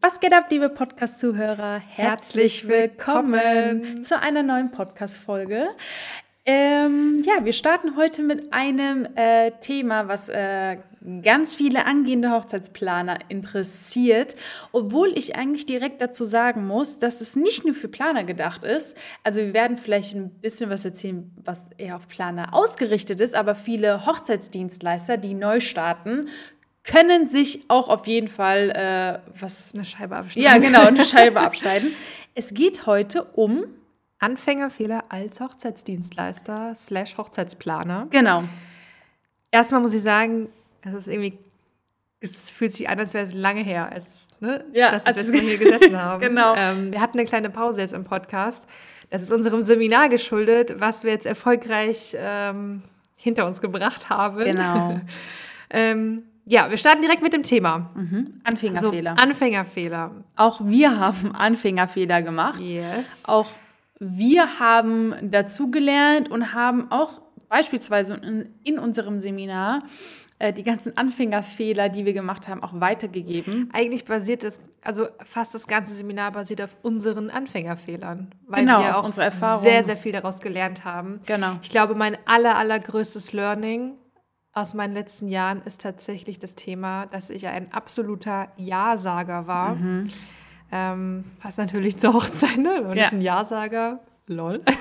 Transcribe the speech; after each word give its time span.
Was 0.00 0.18
geht 0.18 0.32
ab, 0.32 0.46
liebe 0.50 0.70
Podcast-Zuhörer? 0.70 1.78
Herzlich 1.78 2.66
willkommen 2.66 4.02
zu 4.02 4.18
einer 4.18 4.42
neuen 4.42 4.72
Podcast-Folge. 4.72 5.68
Ähm, 6.44 7.22
ja, 7.24 7.44
wir 7.44 7.52
starten 7.52 7.96
heute 7.96 8.22
mit 8.22 8.52
einem 8.52 9.06
äh, 9.14 9.52
Thema, 9.60 10.08
was 10.08 10.28
äh, 10.28 10.78
ganz 11.22 11.54
viele 11.54 11.86
angehende 11.86 12.32
Hochzeitsplaner 12.32 13.18
interessiert, 13.28 14.34
obwohl 14.72 15.16
ich 15.16 15.36
eigentlich 15.36 15.64
direkt 15.64 16.02
dazu 16.02 16.24
sagen 16.24 16.66
muss, 16.66 16.98
dass 16.98 17.20
es 17.20 17.36
nicht 17.36 17.64
nur 17.64 17.74
für 17.74 17.88
Planer 17.88 18.24
gedacht 18.24 18.64
ist. 18.64 18.96
Also 19.22 19.38
wir 19.38 19.54
werden 19.54 19.76
vielleicht 19.76 20.14
ein 20.14 20.30
bisschen 20.30 20.70
was 20.70 20.84
erzählen, 20.84 21.30
was 21.44 21.70
eher 21.78 21.96
auf 21.96 22.08
Planer 22.08 22.52
ausgerichtet 22.52 23.20
ist, 23.20 23.34
aber 23.34 23.54
viele 23.54 24.06
Hochzeitsdienstleister, 24.06 25.18
die 25.18 25.34
neu 25.34 25.60
starten, 25.60 26.28
können 26.84 27.26
sich 27.26 27.64
auch 27.68 27.88
auf 27.88 28.06
jeden 28.06 28.28
Fall 28.28 28.70
äh, 28.70 29.18
was 29.40 29.74
eine 29.74 29.84
Scheibe 29.84 30.16
abschneiden. 30.16 30.42
Ja, 30.50 30.58
genau, 30.58 30.86
eine 30.86 31.04
Scheibe 31.04 31.40
abschneiden. 31.40 31.92
Es 32.34 32.52
geht 32.54 32.86
heute 32.86 33.24
um 33.24 33.64
Anfängerfehler 34.18 35.04
als 35.08 35.40
Hochzeitsdienstleister 35.40 36.74
slash 36.74 37.16
Hochzeitsplaner. 37.16 38.06
Genau. 38.10 38.44
Erstmal 39.50 39.80
muss 39.80 39.94
ich 39.94 40.02
sagen, 40.02 40.48
es 40.82 40.94
ist 40.94 41.08
irgendwie, 41.08 41.38
es 42.20 42.50
fühlt 42.50 42.72
sich 42.72 42.88
an, 42.88 42.98
als 42.98 43.14
wäre 43.14 43.24
es 43.24 43.34
lange 43.34 43.62
her, 43.62 43.90
als, 43.92 44.28
ne, 44.40 44.64
Ja, 44.72 44.90
dass 44.90 45.04
wir 45.04 45.16
als- 45.16 45.30
das 45.30 45.40
hier 45.40 45.58
gesessen 45.58 45.96
haben. 46.00 46.20
Genau. 46.20 46.54
Ähm, 46.56 46.92
wir 46.92 47.00
hatten 47.00 47.18
eine 47.18 47.26
kleine 47.26 47.50
Pause 47.50 47.80
jetzt 47.82 47.94
im 47.94 48.04
Podcast. 48.04 48.66
Das 49.10 49.22
ist 49.22 49.30
unserem 49.32 49.60
Seminar 49.62 50.08
geschuldet, 50.08 50.80
was 50.80 51.04
wir 51.04 51.12
jetzt 51.12 51.26
erfolgreich 51.26 52.16
ähm, 52.18 52.82
hinter 53.16 53.46
uns 53.46 53.60
gebracht 53.60 54.08
haben. 54.10 54.44
Genau. 54.44 55.00
ähm, 55.70 56.24
ja, 56.46 56.70
wir 56.70 56.76
starten 56.76 57.02
direkt 57.02 57.22
mit 57.22 57.32
dem 57.32 57.42
Thema. 57.42 57.90
Anfängerfehler. 58.44 59.14
So, 59.16 59.22
Anfängerfehler. 59.22 60.10
auch 60.36 60.60
wir 60.64 60.98
haben 60.98 61.34
Anfängerfehler 61.34 62.22
gemacht. 62.22 62.60
Yes. 62.60 63.22
Auch 63.26 63.46
wir 63.98 64.58
haben 64.58 65.14
dazugelernt 65.30 66.30
und 66.30 66.52
haben 66.52 66.90
auch 66.90 67.22
beispielsweise 67.48 68.14
in, 68.14 68.48
in 68.64 68.78
unserem 68.78 69.20
Seminar 69.20 69.82
äh, 70.40 70.52
die 70.52 70.64
ganzen 70.64 70.96
Anfängerfehler, 70.96 71.88
die 71.88 72.04
wir 72.04 72.12
gemacht 72.12 72.48
haben, 72.48 72.62
auch 72.62 72.78
weitergegeben. 72.80 73.70
Eigentlich 73.72 74.04
basiert 74.04 74.42
das, 74.42 74.60
also 74.82 75.06
fast 75.24 75.54
das 75.54 75.68
ganze 75.68 75.94
Seminar 75.94 76.32
basiert 76.32 76.60
auf 76.60 76.76
unseren 76.82 77.30
Anfängerfehlern, 77.30 78.32
weil 78.48 78.60
Genau, 78.66 78.80
wir 78.80 78.98
auch 78.98 79.04
unsere 79.04 79.26
Erfahrung. 79.26 79.62
sehr, 79.62 79.84
sehr 79.84 79.96
viel 79.96 80.10
daraus 80.12 80.40
gelernt 80.40 80.84
haben. 80.84 81.20
Genau. 81.26 81.52
Ich 81.62 81.70
glaube, 81.70 81.94
mein 81.94 82.18
aller, 82.26 82.56
allergrößtes 82.56 83.32
Learning 83.32 83.92
aus 84.54 84.72
meinen 84.74 84.94
letzten 84.94 85.28
Jahren 85.28 85.62
ist 85.62 85.80
tatsächlich 85.82 86.38
das 86.38 86.54
Thema, 86.54 87.06
dass 87.06 87.28
ich 87.30 87.46
ein 87.48 87.72
absoluter 87.72 88.48
Ja-Sager 88.56 89.46
war. 89.46 89.74
Mhm. 89.74 90.08
Ähm, 90.72 91.24
passt 91.40 91.58
natürlich 91.58 91.98
zur 91.98 92.14
Hochzeit, 92.14 92.58
ne? 92.58 92.82
Und 92.82 92.96
Ja. 92.96 93.06
ist 93.06 93.12
ein 93.12 93.20
Ja-Sager. 93.20 94.00
Lol. 94.26 94.62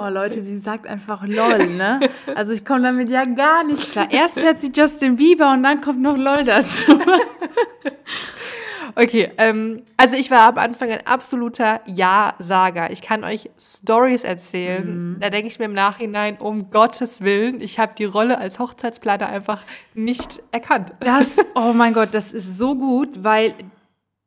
Oh 0.00 0.08
Leute, 0.08 0.40
sie 0.40 0.58
sagt 0.58 0.86
einfach 0.86 1.22
LOL, 1.24 1.66
ne? 1.76 2.00
Also 2.34 2.54
ich 2.54 2.64
komme 2.64 2.82
damit 2.82 3.10
ja 3.10 3.24
gar 3.24 3.62
nicht 3.62 3.92
klar. 3.92 4.08
Erst 4.10 4.42
hört 4.42 4.58
sie 4.58 4.72
Justin 4.74 5.16
Bieber 5.16 5.52
und 5.52 5.62
dann 5.62 5.80
kommt 5.82 6.00
noch 6.00 6.16
LOL 6.16 6.44
dazu. 6.44 6.98
Okay, 8.94 9.30
ähm, 9.38 9.82
also 9.96 10.16
ich 10.16 10.30
war 10.30 10.48
am 10.48 10.58
Anfang 10.58 10.90
ein 10.90 11.06
absoluter 11.06 11.80
Ja-Sager. 11.86 12.90
Ich 12.90 13.02
kann 13.02 13.24
euch 13.24 13.50
Stories 13.58 14.24
erzählen. 14.24 15.16
Da 15.20 15.30
denke 15.30 15.48
ich 15.48 15.58
mir 15.58 15.66
im 15.66 15.72
Nachhinein, 15.72 16.38
um 16.38 16.70
Gottes 16.70 17.22
Willen, 17.22 17.60
ich 17.60 17.78
habe 17.78 17.94
die 17.96 18.04
Rolle 18.04 18.38
als 18.38 18.58
Hochzeitsplaner 18.58 19.28
einfach 19.28 19.62
nicht 19.94 20.42
erkannt. 20.52 20.92
Das, 21.00 21.38
oh 21.54 21.72
mein 21.72 21.94
Gott, 21.94 22.08
das 22.12 22.32
ist 22.32 22.58
so 22.58 22.74
gut, 22.74 23.22
weil 23.22 23.54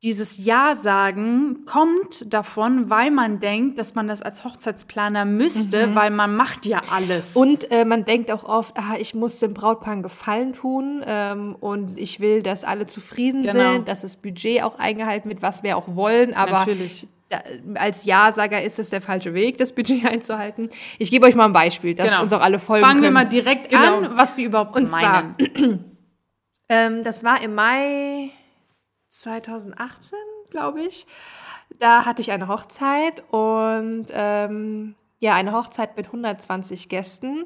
dieses 0.06 0.38
Ja 0.44 0.76
sagen 0.76 1.66
kommt 1.66 2.32
davon, 2.34 2.90
weil 2.90 3.12
man 3.12 3.40
denkt, 3.40 3.78
dass 3.80 3.96
man 3.96 4.08
das 4.08 4.22
als 4.22 4.44
Hochzeitsplaner 4.46 5.26
müsste, 5.26 5.94
weil 5.96 6.12
man 6.12 6.36
macht 6.36 6.66
ja 6.66 6.80
alles. 6.92 7.36
Und 7.36 7.70
äh, 7.72 7.84
man 7.84 8.06
denkt 8.06 8.32
auch 8.32 8.44
oft, 8.44 8.78
ah, 8.78 8.96
ich 9.00 9.14
muss 9.16 9.40
dem 9.40 9.54
Brautpaar 9.54 9.94
einen 9.94 10.04
Gefallen 10.04 10.54
tun 10.54 11.04
ähm, 11.06 11.56
und 11.60 12.00
ich 12.00 12.20
will, 12.20 12.42
dass 12.44 12.64
alle 12.64 12.86
zufrieden 12.86 13.42
Genau. 13.42 13.74
sind, 13.74 13.88
dass 13.90 14.02
das 14.04 14.16
Budget 14.16 14.62
auch 14.64 14.80
eingehalten 14.80 15.28
wird, 15.30 15.42
was 15.42 15.64
wir 15.64 15.76
auch 15.76 15.96
wollen. 15.96 16.34
Aber 16.36 16.52
Natürlich. 16.60 17.08
da, 17.30 17.40
als 17.74 18.06
Ja-Sager 18.06 18.62
ist 18.62 18.78
es 18.78 18.92
der 18.92 19.02
falsche 19.02 19.34
Weg, 19.34 19.58
das 19.58 19.74
Budget 19.74 20.06
einzuhalten. 20.10 20.70
Ich 21.00 21.10
gebe 21.10 21.26
euch 21.26 21.34
mal 21.36 21.46
ein 21.46 21.52
Beispiel, 21.54 21.96
dass 21.96 22.08
Genau. 22.12 22.22
uns 22.24 22.32
auch 22.32 22.42
alle 22.42 22.60
folgen 22.60 22.86
Fangen 22.86 23.02
wir 23.02 23.08
können. 23.08 23.14
mal 23.16 23.26
direkt 23.26 23.70
Genau. 23.72 23.98
an, 23.98 24.10
was 24.16 24.38
wir 24.38 24.46
überhaupt 24.46 24.76
Und 24.78 24.90
zwar- 24.92 25.36
meinen. 25.40 25.84
Ähm, 26.68 27.04
das 27.04 27.24
war 27.24 27.44
im 27.44 27.54
Mai 27.54 28.32
2018, 29.22 30.18
glaube 30.50 30.82
ich. 30.82 31.06
Da 31.80 32.06
hatte 32.06 32.22
ich 32.22 32.32
eine 32.32 32.48
Hochzeit 32.48 33.24
und 33.32 34.08
ähm, 34.12 34.96
ja, 35.20 35.34
eine 35.34 35.54
Hochzeit 35.54 35.98
mit 35.98 36.08
120 36.08 36.90
Gästen, 36.90 37.46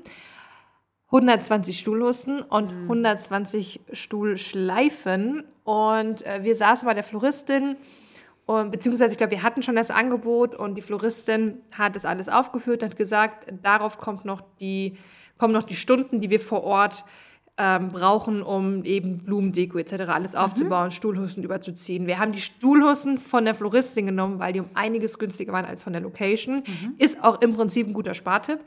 120 1.08 1.80
Stuhlhussen 1.80 2.42
und 2.42 2.72
120 2.72 3.82
Stuhlschleifen. 3.94 5.44
Und 5.64 6.26
äh, 6.26 6.44
wir 6.44 6.56
saßen 6.56 6.88
bei 6.88 6.94
der 6.94 7.04
Floristin 7.04 7.78
und, 8.50 8.72
beziehungsweise 8.72 9.12
ich 9.12 9.20
glaube, 9.20 9.32
wir 9.32 9.44
hatten 9.44 9.62
schon 9.62 9.76
das 9.76 9.92
Angebot 9.92 10.56
und 10.56 10.74
die 10.74 10.82
Floristin 10.82 11.62
hat 11.72 11.96
das 11.96 12.04
alles 12.04 12.30
aufgeführt, 12.30 12.82
hat 12.82 12.96
gesagt, 12.96 13.48
darauf 13.62 14.00
kommt 14.00 14.26
noch 14.26 14.42
die, 14.60 14.98
kommen 15.38 15.54
noch 15.54 15.62
die 15.62 15.76
Stunden, 15.76 16.20
die 16.20 16.32
wir 16.32 16.40
vor 16.40 16.64
Ort 16.64 17.06
ähm, 17.60 17.90
brauchen, 17.90 18.42
um 18.42 18.86
eben 18.86 19.20
Blumendeko 19.20 19.78
etc. 19.78 20.04
alles 20.08 20.34
aufzubauen, 20.34 20.92
Stuhlhussen 20.92 21.44
überzuziehen. 21.44 22.08
Wir 22.08 22.18
haben 22.18 22.32
die 22.32 22.42
Stuhlhussen 22.42 23.18
von 23.18 23.44
der 23.44 23.54
Floristin 23.54 24.06
genommen, 24.06 24.40
weil 24.40 24.54
die 24.54 24.62
um 24.62 24.70
einiges 24.74 25.20
günstiger 25.20 25.52
waren 25.52 25.66
als 25.66 25.84
von 25.84 25.94
der 25.94 26.02
Location. 26.02 26.64
Ist 26.98 27.22
auch 27.24 27.42
im 27.42 27.54
Prinzip 27.54 27.88
ein 27.88 27.94
guter 27.94 28.14
Spartipp. 28.14 28.60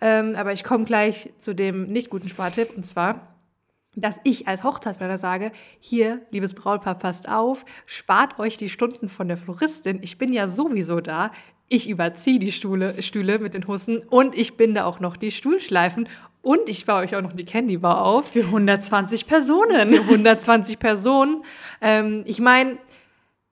Ähm, 0.00 0.34
aber 0.34 0.52
ich 0.52 0.64
komme 0.64 0.84
gleich 0.84 1.30
zu 1.38 1.54
dem 1.54 1.88
nicht 1.88 2.08
guten 2.08 2.28
Spartipp 2.28 2.74
und 2.74 2.86
zwar 2.86 3.34
dass 4.00 4.20
ich 4.22 4.46
als 4.46 4.62
Hochzeitsplaner 4.62 5.18
sage, 5.18 5.50
hier, 5.80 6.22
liebes 6.30 6.54
Brautpaar, 6.54 6.96
passt 6.96 7.28
auf, 7.28 7.64
spart 7.84 8.38
euch 8.38 8.56
die 8.56 8.68
Stunden 8.68 9.08
von 9.08 9.26
der 9.26 9.36
Floristin. 9.36 9.98
Ich 10.02 10.18
bin 10.18 10.32
ja 10.32 10.46
sowieso 10.46 11.00
da. 11.00 11.32
Ich 11.68 11.88
überziehe 11.88 12.38
die 12.38 12.52
Stühle, 12.52 13.02
Stühle 13.02 13.38
mit 13.38 13.54
den 13.54 13.66
Hussen 13.66 13.98
und 13.98 14.34
ich 14.34 14.56
binde 14.56 14.86
auch 14.86 15.00
noch 15.00 15.16
die 15.16 15.30
Stuhlschleifen 15.30 16.08
und 16.42 16.68
ich 16.68 16.86
baue 16.86 17.02
euch 17.02 17.14
auch 17.16 17.22
noch 17.22 17.32
die 17.32 17.44
Candy 17.44 17.78
Bar 17.78 18.04
auf 18.04 18.32
Für 18.32 18.44
120 18.44 19.26
Personen. 19.26 19.90
für 19.90 20.00
120 20.02 20.78
Personen. 20.78 21.42
Ähm, 21.80 22.22
ich 22.26 22.40
meine, 22.40 22.78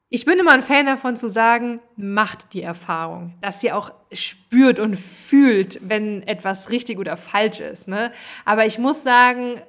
ich 0.09 0.25
bin 0.25 0.39
immer 0.39 0.53
ein 0.53 0.63
Fan 0.63 0.87
davon 0.87 1.17
zu 1.17 1.29
sagen, 1.29 1.81
macht 1.97 2.53
die 2.53 2.63
Erfahrung, 2.63 3.35
dass 3.41 3.63
ihr 3.65 3.77
auch 3.77 3.91
spürt 4.13 4.79
und 4.79 4.97
fühlt, 4.97 5.81
wenn 5.83 6.23
etwas 6.23 6.71
richtig 6.71 6.99
oder 6.99 7.17
falsch 7.17 7.61
ist. 7.61 7.89
Ne? 7.89 8.13
Aber 8.45 8.67
ich 8.67 8.79
muss 8.79 9.03
sagen, 9.03 9.61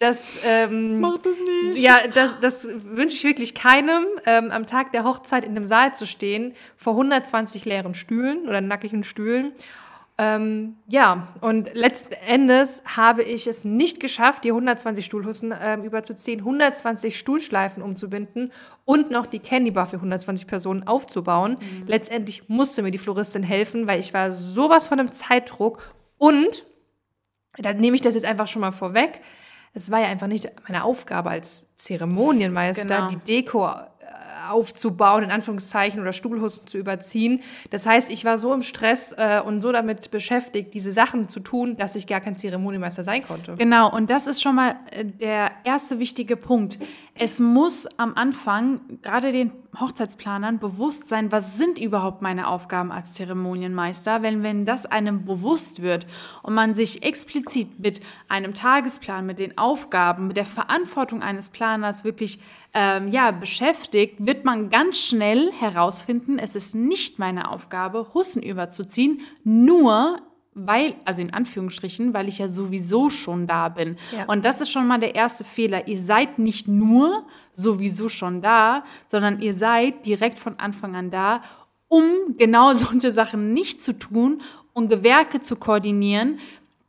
dass 0.00 0.38
ähm, 0.44 1.00
Macht 1.00 1.24
es 1.24 1.36
nicht. 1.38 1.78
ja, 1.80 1.98
das, 2.12 2.38
das 2.40 2.66
wünsche 2.68 3.16
ich 3.16 3.24
wirklich 3.24 3.54
keinem, 3.54 4.04
ähm, 4.26 4.50
am 4.50 4.66
Tag 4.66 4.92
der 4.92 5.04
Hochzeit 5.04 5.44
in 5.44 5.52
einem 5.52 5.64
Saal 5.64 5.94
zu 5.94 6.06
stehen, 6.06 6.54
vor 6.76 6.94
120 6.94 7.64
leeren 7.64 7.94
Stühlen 7.94 8.48
oder 8.48 8.60
nackigen 8.60 9.04
Stühlen. 9.04 9.52
Ähm, 10.16 10.76
ja, 10.86 11.34
und 11.40 11.74
letzten 11.74 12.12
Endes 12.28 12.82
habe 12.84 13.24
ich 13.24 13.48
es 13.48 13.64
nicht 13.64 13.98
geschafft, 13.98 14.44
die 14.44 14.50
120 14.50 15.04
Stuhlhussen 15.04 15.52
ähm, 15.60 15.82
überzuziehen, 15.82 16.38
120 16.40 17.18
Stuhlschleifen 17.18 17.82
umzubinden 17.82 18.52
und 18.84 19.10
noch 19.10 19.26
die 19.26 19.40
Candy 19.40 19.72
Bar 19.72 19.88
für 19.88 19.96
120 19.96 20.46
Personen 20.46 20.86
aufzubauen. 20.86 21.56
Letztendlich 21.86 22.48
musste 22.48 22.82
mir 22.82 22.92
die 22.92 22.98
Floristin 22.98 23.42
helfen, 23.42 23.88
weil 23.88 23.98
ich 23.98 24.14
war 24.14 24.30
sowas 24.30 24.86
von 24.86 25.00
einem 25.00 25.10
Zeitdruck 25.12 25.82
und 26.16 26.64
dann 27.58 27.78
nehme 27.78 27.96
ich 27.96 28.00
das 28.00 28.14
jetzt 28.14 28.24
einfach 28.24 28.46
schon 28.46 28.60
mal 28.60 28.72
vorweg. 28.72 29.20
Es 29.76 29.90
war 29.90 30.00
ja 30.00 30.06
einfach 30.06 30.28
nicht 30.28 30.48
meine 30.68 30.84
Aufgabe 30.84 31.30
als 31.30 31.66
Zeremonienmeister, 31.74 32.84
Genau. 32.84 33.08
die 33.08 33.16
Deko 33.16 33.66
äh, 33.68 33.84
aufzubauen, 34.48 35.24
in 35.24 35.30
Anführungszeichen, 35.30 36.00
oder 36.00 36.12
Stuhlhusten 36.12 36.66
zu 36.66 36.78
überziehen. 36.78 37.40
Das 37.70 37.86
heißt, 37.86 38.10
ich 38.10 38.24
war 38.24 38.38
so 38.38 38.52
im 38.52 38.62
Stress 38.62 39.12
äh, 39.16 39.40
und 39.44 39.62
so 39.62 39.72
damit 39.72 40.10
beschäftigt, 40.10 40.74
diese 40.74 40.92
Sachen 40.92 41.28
zu 41.28 41.40
tun, 41.40 41.76
dass 41.76 41.96
ich 41.96 42.06
gar 42.06 42.20
kein 42.20 42.36
Zeremonienmeister 42.36 43.04
sein 43.04 43.24
konnte. 43.26 43.56
Genau, 43.56 43.90
und 43.90 44.10
das 44.10 44.26
ist 44.26 44.42
schon 44.42 44.54
mal 44.54 44.76
äh, 44.90 45.04
der 45.04 45.50
erste 45.64 45.98
wichtige 45.98 46.36
Punkt. 46.36 46.78
Es 47.14 47.40
muss 47.40 47.86
am 47.98 48.14
Anfang 48.14 48.80
gerade 49.02 49.32
den 49.32 49.52
Hochzeitsplanern 49.80 50.58
bewusst 50.58 51.08
sein, 51.08 51.32
was 51.32 51.56
sind 51.56 51.78
überhaupt 51.78 52.22
meine 52.22 52.48
Aufgaben 52.48 52.92
als 52.92 53.14
Zeremonienmeister, 53.14 54.22
wenn, 54.22 54.42
wenn 54.42 54.64
das 54.64 54.86
einem 54.86 55.24
bewusst 55.24 55.82
wird 55.82 56.06
und 56.42 56.54
man 56.54 56.74
sich 56.74 57.02
explizit 57.02 57.78
mit 57.78 58.00
einem 58.28 58.54
Tagesplan, 58.54 59.26
mit 59.26 59.38
den 59.38 59.58
Aufgaben, 59.58 60.28
mit 60.28 60.36
der 60.36 60.46
Verantwortung 60.46 61.22
eines 61.22 61.50
Planers 61.50 62.04
wirklich 62.04 62.38
ähm, 62.72 63.08
ja, 63.08 63.30
beschäftigt, 63.30 64.26
wird 64.26 64.44
man 64.44 64.70
ganz 64.70 64.98
schnell 64.98 65.52
herausfinden, 65.52 66.38
es 66.38 66.56
ist 66.56 66.74
nicht 66.74 67.18
meine 67.18 67.50
Aufgabe, 67.50 68.08
Hussen 68.14 68.42
überzuziehen, 68.42 69.20
nur 69.44 70.20
weil, 70.54 70.94
also 71.04 71.20
in 71.20 71.32
Anführungsstrichen, 71.32 72.14
weil 72.14 72.28
ich 72.28 72.38
ja 72.38 72.48
sowieso 72.48 73.10
schon 73.10 73.46
da 73.46 73.68
bin. 73.68 73.96
Ja. 74.16 74.24
Und 74.26 74.44
das 74.44 74.60
ist 74.60 74.70
schon 74.70 74.86
mal 74.86 74.98
der 74.98 75.14
erste 75.14 75.44
Fehler. 75.44 75.88
Ihr 75.88 76.00
seid 76.00 76.38
nicht 76.38 76.68
nur 76.68 77.26
sowieso 77.54 78.08
schon 78.08 78.40
da, 78.40 78.84
sondern 79.08 79.40
ihr 79.40 79.54
seid 79.54 80.06
direkt 80.06 80.38
von 80.38 80.58
Anfang 80.58 80.94
an 80.94 81.10
da, 81.10 81.42
um 81.88 82.04
genau 82.38 82.72
solche 82.74 83.10
Sachen 83.10 83.52
nicht 83.52 83.82
zu 83.82 83.98
tun 83.98 84.42
und 84.72 84.88
Gewerke 84.88 85.40
zu 85.40 85.56
koordinieren, 85.56 86.38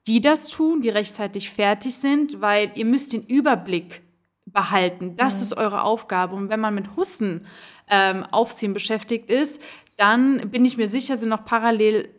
die 0.08 0.22
das 0.22 0.50
tun, 0.50 0.82
die 0.82 0.90
rechtzeitig 0.90 1.50
fertig 1.50 1.96
sind, 1.96 2.40
weil 2.42 2.72
ihr 2.76 2.86
müsst 2.86 3.14
den 3.14 3.26
Überblick 3.26 4.04
behalten. 4.46 5.16
Das 5.16 5.42
ist 5.42 5.58
eure 5.58 5.82
Aufgabe. 5.82 6.36
Und 6.36 6.50
wenn 6.50 6.60
man 6.60 6.76
mit 6.76 6.96
Hussen 6.96 7.48
ähm, 7.90 8.24
aufziehen 8.32 8.74
beschäftigt 8.74 9.30
ist, 9.30 9.60
dann 9.98 10.50
bin 10.52 10.64
ich 10.66 10.78
mir 10.78 10.88
sicher, 10.88 11.18
sind 11.18 11.30
noch 11.30 11.46
parallel 11.46 12.10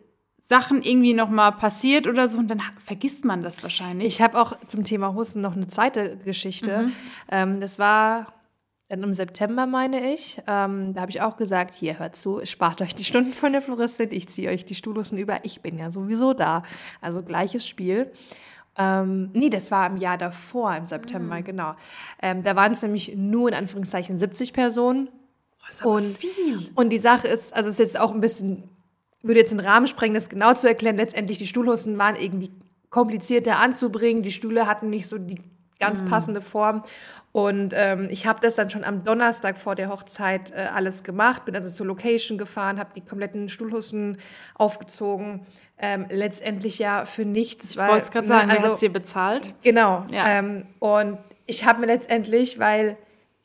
Sachen 0.49 0.81
irgendwie 0.81 1.13
noch 1.13 1.29
mal 1.29 1.51
passiert 1.51 2.07
oder 2.07 2.27
so 2.27 2.37
und 2.37 2.49
dann 2.49 2.61
vergisst 2.83 3.25
man 3.25 3.43
das 3.43 3.61
wahrscheinlich. 3.63 4.07
Ich 4.07 4.21
habe 4.21 4.39
auch 4.39 4.57
zum 4.67 4.85
Thema 4.85 5.13
Husten 5.13 5.41
noch 5.41 5.55
eine 5.55 5.67
zweite 5.67 6.17
Geschichte. 6.17 6.89
Ähm, 7.29 7.59
das 7.59 7.79
war 7.79 8.33
dann 8.87 9.03
im 9.03 9.13
September, 9.13 9.65
meine 9.65 10.13
ich. 10.13 10.41
Ähm, 10.47 10.93
da 10.93 11.01
habe 11.01 11.11
ich 11.11 11.19
auch 11.21 11.35
gesagt, 11.35 11.73
hier, 11.73 11.99
hört 11.99 12.15
zu, 12.15 12.39
spart 12.45 12.81
euch 12.81 12.95
die 12.95 13.03
Stunden 13.03 13.33
von 13.33 13.51
der 13.51 13.61
Floristin, 13.61 14.09
ich 14.11 14.29
ziehe 14.29 14.49
euch 14.49 14.63
die 14.63 14.75
Stuhlhusten 14.75 15.17
über, 15.17 15.43
ich 15.43 15.61
bin 15.61 15.77
ja 15.77 15.91
sowieso 15.91 16.33
da. 16.33 16.63
Also 17.01 17.23
gleiches 17.23 17.67
Spiel. 17.67 18.09
Ähm, 18.77 19.31
nee, 19.33 19.49
das 19.49 19.71
war 19.71 19.87
im 19.87 19.97
Jahr 19.97 20.17
davor, 20.17 20.73
im 20.75 20.85
September, 20.85 21.41
genau. 21.41 21.73
Ähm, 22.21 22.43
da 22.43 22.55
waren 22.55 22.71
es 22.71 22.81
nämlich 22.81 23.13
nur 23.17 23.49
in 23.49 23.55
Anführungszeichen 23.55 24.17
70 24.17 24.53
Personen. 24.53 25.09
und, 25.83 26.17
und 26.75 26.89
die 26.89 26.99
Sache 26.99 27.27
ist, 27.27 27.53
also 27.53 27.69
es 27.69 27.79
ist 27.79 27.79
jetzt 27.79 27.99
auch 27.99 28.13
ein 28.13 28.21
bisschen, 28.21 28.69
würde 29.23 29.39
jetzt 29.39 29.51
den 29.51 29.59
Rahmen 29.59 29.87
sprengen, 29.87 30.15
das 30.15 30.29
genau 30.29 30.53
zu 30.53 30.67
erklären. 30.67 30.97
Letztendlich, 30.97 31.37
die 31.37 31.47
Stuhlhusten 31.47 31.97
waren 31.97 32.15
irgendwie 32.15 32.51
komplizierter 32.89 33.57
anzubringen. 33.57 34.23
Die 34.23 34.31
Stühle 34.31 34.67
hatten 34.67 34.89
nicht 34.89 35.07
so 35.07 35.17
die 35.17 35.41
ganz 35.79 36.03
passende 36.05 36.41
Form. 36.41 36.83
Und 37.31 37.73
ähm, 37.75 38.07
ich 38.09 38.25
habe 38.25 38.39
das 38.41 38.55
dann 38.55 38.69
schon 38.69 38.83
am 38.83 39.03
Donnerstag 39.03 39.59
vor 39.59 39.75
der 39.75 39.89
Hochzeit 39.89 40.51
äh, 40.51 40.67
alles 40.73 41.03
gemacht, 41.03 41.45
bin 41.45 41.55
also 41.55 41.69
zur 41.69 41.85
Location 41.85 42.37
gefahren, 42.37 42.79
habe 42.79 42.89
die 42.95 43.01
kompletten 43.01 43.47
Stuhlhusten 43.47 44.17
aufgezogen. 44.55 45.45
Ähm, 45.77 46.07
letztendlich 46.09 46.79
ja 46.79 47.05
für 47.05 47.25
nichts. 47.25 47.71
ich 47.71 47.77
wollte 47.77 48.01
es 48.01 48.11
gerade 48.11 48.27
sagen, 48.27 48.49
also, 48.49 48.63
wer 48.63 48.69
hat 48.69 48.73
es 48.75 48.79
dir 48.79 48.91
bezahlt? 48.91 49.53
Genau. 49.61 50.03
Ja. 50.09 50.27
Ähm, 50.27 50.65
und 50.79 51.19
ich 51.45 51.65
habe 51.65 51.81
mir 51.81 51.85
letztendlich, 51.85 52.57
weil 52.57 52.97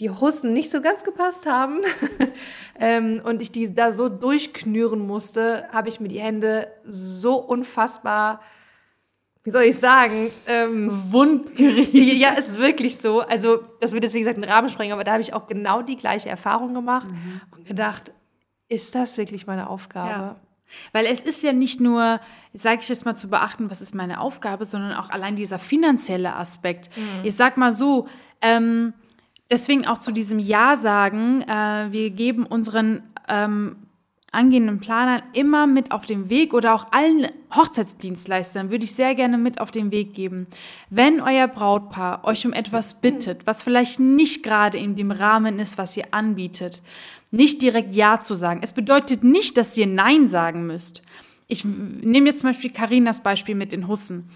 die 0.02 0.10
Hussen 0.10 0.52
nicht 0.52 0.70
so 0.70 0.80
ganz 0.80 1.04
gepasst 1.04 1.46
haben 1.46 1.80
ähm, 2.78 3.22
und 3.24 3.40
ich 3.40 3.52
die 3.52 3.72
da 3.72 3.92
so 3.92 4.08
durchknüren 4.08 5.06
musste, 5.06 5.68
habe 5.72 5.88
ich 5.88 6.00
mir 6.00 6.08
die 6.08 6.18
Hände 6.18 6.66
so 6.84 7.36
unfassbar, 7.36 8.40
wie 9.44 9.52
soll 9.52 9.62
ich 9.62 9.78
sagen, 9.78 10.30
ähm, 10.46 10.90
Wundgerieben. 11.10 12.18
ja, 12.18 12.30
ist 12.30 12.58
wirklich 12.58 12.98
so. 12.98 13.20
Also, 13.20 13.62
das 13.80 13.92
wird 13.92 14.02
jetzt, 14.02 14.14
wie 14.14 14.18
gesagt, 14.18 14.36
einen 14.36 14.50
Rahmen 14.50 14.68
sprengen, 14.68 14.92
aber 14.92 15.04
da 15.04 15.12
habe 15.12 15.22
ich 15.22 15.34
auch 15.34 15.46
genau 15.46 15.82
die 15.82 15.96
gleiche 15.96 16.28
Erfahrung 16.28 16.74
gemacht 16.74 17.06
und 17.56 17.64
gedacht, 17.64 18.12
ist 18.68 18.94
das 18.94 19.16
wirklich 19.16 19.46
meine 19.46 19.70
Aufgabe? 19.70 20.10
Ja. 20.10 20.36
Weil 20.92 21.06
es 21.06 21.20
ist 21.20 21.42
ja 21.42 21.52
nicht 21.52 21.80
nur, 21.80 22.20
sage 22.54 22.80
ich 22.82 22.88
jetzt 22.88 23.04
mal, 23.04 23.14
zu 23.14 23.28
beachten, 23.28 23.70
was 23.70 23.82
ist 23.82 23.94
meine 23.94 24.20
Aufgabe, 24.20 24.64
sondern 24.64 24.94
auch 24.94 25.10
allein 25.10 25.36
dieser 25.36 25.58
finanzielle 25.58 26.34
Aspekt. 26.34 26.90
Ich 27.22 27.36
sag 27.36 27.56
mal 27.56 27.72
so, 27.72 28.08
ähm, 28.40 28.94
deswegen 29.52 29.86
auch 29.86 29.98
zu 29.98 30.10
diesem 30.10 30.38
Ja 30.38 30.76
sagen, 30.76 31.42
äh, 31.42 31.92
wir 31.92 32.10
geben 32.10 32.44
unseren 32.46 33.02
ähm, 33.28 33.76
angehenden 34.32 34.80
Planern 34.80 35.22
immer 35.34 35.66
mit 35.66 35.92
auf 35.92 36.06
den 36.06 36.30
Weg 36.30 36.54
oder 36.54 36.74
auch 36.74 36.86
allen 36.90 37.28
Hochzeitsdienstleistern 37.54 38.70
würde 38.70 38.84
ich 38.84 38.94
sehr 38.94 39.14
gerne 39.14 39.36
mit 39.36 39.60
auf 39.60 39.70
den 39.70 39.90
Weg 39.90 40.14
geben. 40.14 40.46
Wenn 40.88 41.20
euer 41.20 41.48
Brautpaar 41.48 42.24
euch 42.24 42.46
um 42.46 42.54
etwas 42.54 43.02
bittet, 43.02 43.46
was 43.46 43.62
vielleicht 43.62 44.00
nicht 44.00 44.42
gerade 44.42 44.78
in 44.78 44.96
dem 44.96 45.10
Rahmen 45.10 45.58
ist, 45.58 45.76
was 45.76 45.96
ihr 45.98 46.06
anbietet, 46.12 46.80
nicht 47.30 47.60
direkt 47.60 47.94
Ja 47.94 48.20
zu 48.20 48.34
sagen. 48.34 48.60
Es 48.62 48.72
bedeutet 48.72 49.22
nicht, 49.22 49.58
dass 49.58 49.76
ihr 49.76 49.86
Nein 49.86 50.28
sagen 50.28 50.66
müsst. 50.66 51.02
Ich 51.46 51.66
nehme 51.66 52.30
jetzt 52.30 52.38
zum 52.38 52.48
Beispiel 52.48 52.70
Karinas 52.70 53.22
Beispiel 53.22 53.54
mit 53.54 53.72
den 53.72 53.86
Hussen. 53.86 54.30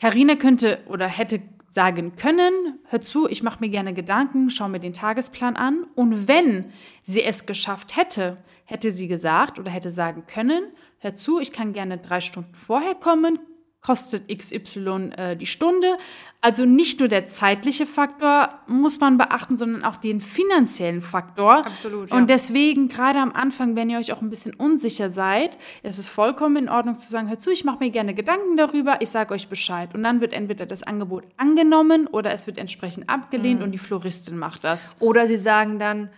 Karina 0.00 0.34
könnte 0.34 0.80
oder 0.88 1.06
hätte 1.06 1.42
sagen 1.68 2.16
können, 2.16 2.78
hör 2.88 3.00
zu, 3.00 3.28
ich 3.28 3.42
mache 3.42 3.60
mir 3.60 3.68
gerne 3.68 3.94
Gedanken, 3.94 4.50
schau 4.50 4.68
mir 4.68 4.80
den 4.80 4.94
Tagesplan 4.94 5.56
an. 5.56 5.86
Und 5.94 6.28
wenn 6.28 6.72
sie 7.02 7.22
es 7.22 7.46
geschafft 7.46 7.96
hätte, 7.96 8.38
hätte 8.64 8.90
sie 8.90 9.08
gesagt 9.08 9.58
oder 9.58 9.70
hätte 9.70 9.90
sagen 9.90 10.24
können, 10.26 10.64
hör 10.98 11.14
zu, 11.14 11.40
ich 11.40 11.52
kann 11.52 11.72
gerne 11.72 11.98
drei 11.98 12.20
Stunden 12.20 12.54
vorher 12.54 12.94
kommen, 12.94 13.38
kostet 13.80 14.28
XY 14.28 15.10
äh, 15.16 15.36
die 15.36 15.46
Stunde. 15.46 15.96
Also 16.40 16.64
nicht 16.64 17.00
nur 17.00 17.08
der 17.08 17.26
zeitliche 17.26 17.86
Faktor 17.86 18.50
muss 18.66 19.00
man 19.00 19.18
beachten, 19.18 19.56
sondern 19.56 19.84
auch 19.84 19.96
den 19.96 20.20
finanziellen 20.20 21.00
Faktor. 21.00 21.66
Absolut, 21.66 22.10
ja. 22.10 22.16
Und 22.16 22.28
deswegen, 22.28 22.88
gerade 22.88 23.18
am 23.18 23.32
Anfang, 23.32 23.76
wenn 23.76 23.88
ihr 23.90 23.98
euch 23.98 24.12
auch 24.12 24.20
ein 24.20 24.30
bisschen 24.30 24.54
unsicher 24.54 25.10
seid, 25.10 25.58
ist 25.82 25.98
es 25.98 26.06
vollkommen 26.06 26.56
in 26.56 26.68
Ordnung 26.68 26.96
zu 26.96 27.08
sagen, 27.10 27.28
hör 27.28 27.38
zu, 27.38 27.50
ich 27.50 27.64
mache 27.64 27.78
mir 27.78 27.90
gerne 27.90 28.14
Gedanken 28.14 28.56
darüber, 28.56 29.00
ich 29.00 29.10
sage 29.10 29.34
euch 29.34 29.48
Bescheid. 29.48 29.94
Und 29.94 30.02
dann 30.02 30.20
wird 30.20 30.32
entweder 30.32 30.66
das 30.66 30.82
Angebot 30.82 31.24
angenommen 31.36 32.06
oder 32.06 32.32
es 32.32 32.46
wird 32.46 32.58
entsprechend 32.58 33.08
abgelehnt 33.08 33.62
und 33.62 33.72
die 33.72 33.78
Floristin 33.78 34.36
macht 34.36 34.64
das. 34.64 34.96
Oder 35.00 35.26
sie 35.26 35.38
sagen 35.38 35.78
dann, 35.78 36.10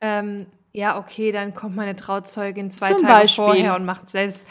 ähm, 0.00 0.46
ja, 0.72 0.98
okay, 0.98 1.32
dann 1.32 1.54
kommt 1.54 1.76
meine 1.76 1.96
Trauzeugin 1.96 2.70
zwei 2.70 2.94
Zum 2.94 3.06
Tage 3.06 3.22
Beispiel. 3.22 3.44
vorher 3.44 3.76
und 3.76 3.84
macht 3.84 4.10
selbst. 4.10 4.46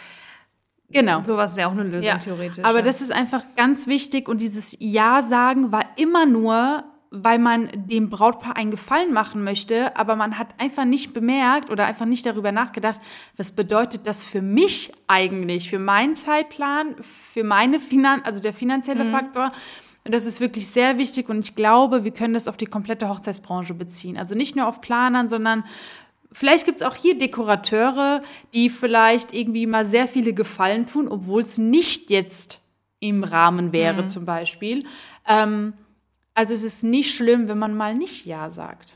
Genau. 0.92 1.22
Sowas 1.26 1.56
wäre 1.56 1.68
auch 1.68 1.74
eine 1.74 1.84
Lösung 1.84 2.04
Ja, 2.04 2.18
theoretisch. 2.18 2.64
aber 2.64 2.80
ja. 2.80 2.86
das 2.86 3.02
ist 3.02 3.12
einfach 3.12 3.44
ganz 3.56 3.88
wichtig 3.88 4.28
und 4.28 4.42
dieses 4.42 4.76
Ja 4.80 5.22
sagen 5.22 5.72
war 5.72 5.86
immer 5.98 6.26
nur, 6.26 6.84
weil 7.12 7.40
man 7.40 7.70
dem 7.74 8.10
Brautpaar 8.10 8.56
einen 8.56 8.72
Gefallen 8.72 9.14
machen 9.14 9.44
möchte, 9.44 9.96
aber 9.96 10.16
man 10.16 10.38
hat 10.38 10.48
einfach 10.60 10.86
nicht 10.86 11.14
bemerkt 11.14 11.70
oder 11.70 11.86
einfach 11.86 12.06
nicht 12.06 12.26
darüber 12.26 12.52
nachgedacht, 12.52 13.00
was 13.36 13.52
bedeutet 13.52 14.06
das 14.06 14.22
für 14.22 14.42
mich 14.42 14.92
eigentlich, 15.08 15.70
für 15.70 15.80
meinen 15.80 16.14
Zeitplan, 16.16 16.96
für 17.34 17.44
meine 17.44 17.80
Finan 17.80 18.22
also 18.24 18.42
der 18.42 18.54
finanzielle 18.54 19.06
Faktor. 19.06 19.52
Und 20.06 20.14
das 20.14 20.26
ist 20.26 20.40
wirklich 20.40 20.68
sehr 20.68 20.98
wichtig 20.98 21.30
und 21.30 21.40
ich 21.40 21.56
glaube, 21.56 22.04
wir 22.04 22.12
können 22.12 22.34
das 22.34 22.48
auf 22.48 22.58
die 22.58 22.66
komplette 22.66 23.10
Hochzeitsbranche 23.10 23.74
beziehen. 23.74 24.18
Also 24.18 24.34
nicht 24.34 24.56
nur 24.56 24.66
auf 24.66 24.80
Planern, 24.82 25.30
sondern 25.30 25.66
Vielleicht 26.32 26.66
gibt 26.66 26.78
es 26.78 26.84
auch 26.84 26.96
hier 26.96 27.18
Dekorateure, 27.18 28.22
die 28.54 28.70
vielleicht 28.70 29.34
irgendwie 29.34 29.66
mal 29.66 29.86
sehr 29.86 30.08
viele 30.08 30.34
Gefallen 30.34 30.86
tun, 30.88 31.08
obwohl 31.08 31.42
es 31.42 31.58
nicht 31.58 32.10
jetzt 32.10 32.60
im 33.00 33.24
Rahmen 33.24 33.72
wäre, 33.72 34.06
zum 34.08 34.26
Beispiel. 34.26 34.86
Ähm, 35.28 35.74
also 36.36 36.54
es 36.54 36.64
ist 36.64 36.84
nicht 36.84 37.16
schlimm, 37.16 37.48
wenn 37.48 37.58
man 37.58 37.76
mal 37.76 37.96
nicht 37.96 38.26
Ja 38.26 38.50
sagt. 38.50 38.96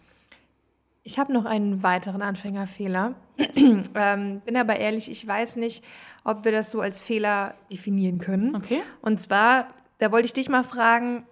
Ich 1.03 1.19
habe 1.19 1.33
noch 1.33 1.45
einen 1.45 1.83
weiteren 1.83 2.21
Anfängerfehler. 2.21 3.15
ähm, 3.95 4.41
bin 4.41 4.55
aber 4.55 4.77
ehrlich, 4.77 5.09
ich 5.09 5.25
weiß 5.25 5.57
nicht, 5.57 5.83
ob 6.23 6.45
wir 6.45 6.51
das 6.51 6.71
so 6.71 6.81
als 6.81 6.99
Fehler 6.99 7.55
definieren 7.71 8.19
können. 8.19 8.55
Okay. 8.55 8.81
Und 9.01 9.21
zwar, 9.21 9.67
da 9.97 10.11
wollte 10.11 10.27
ich 10.27 10.33
dich 10.33 10.49
mal 10.49 10.63
fragen, 10.63 11.25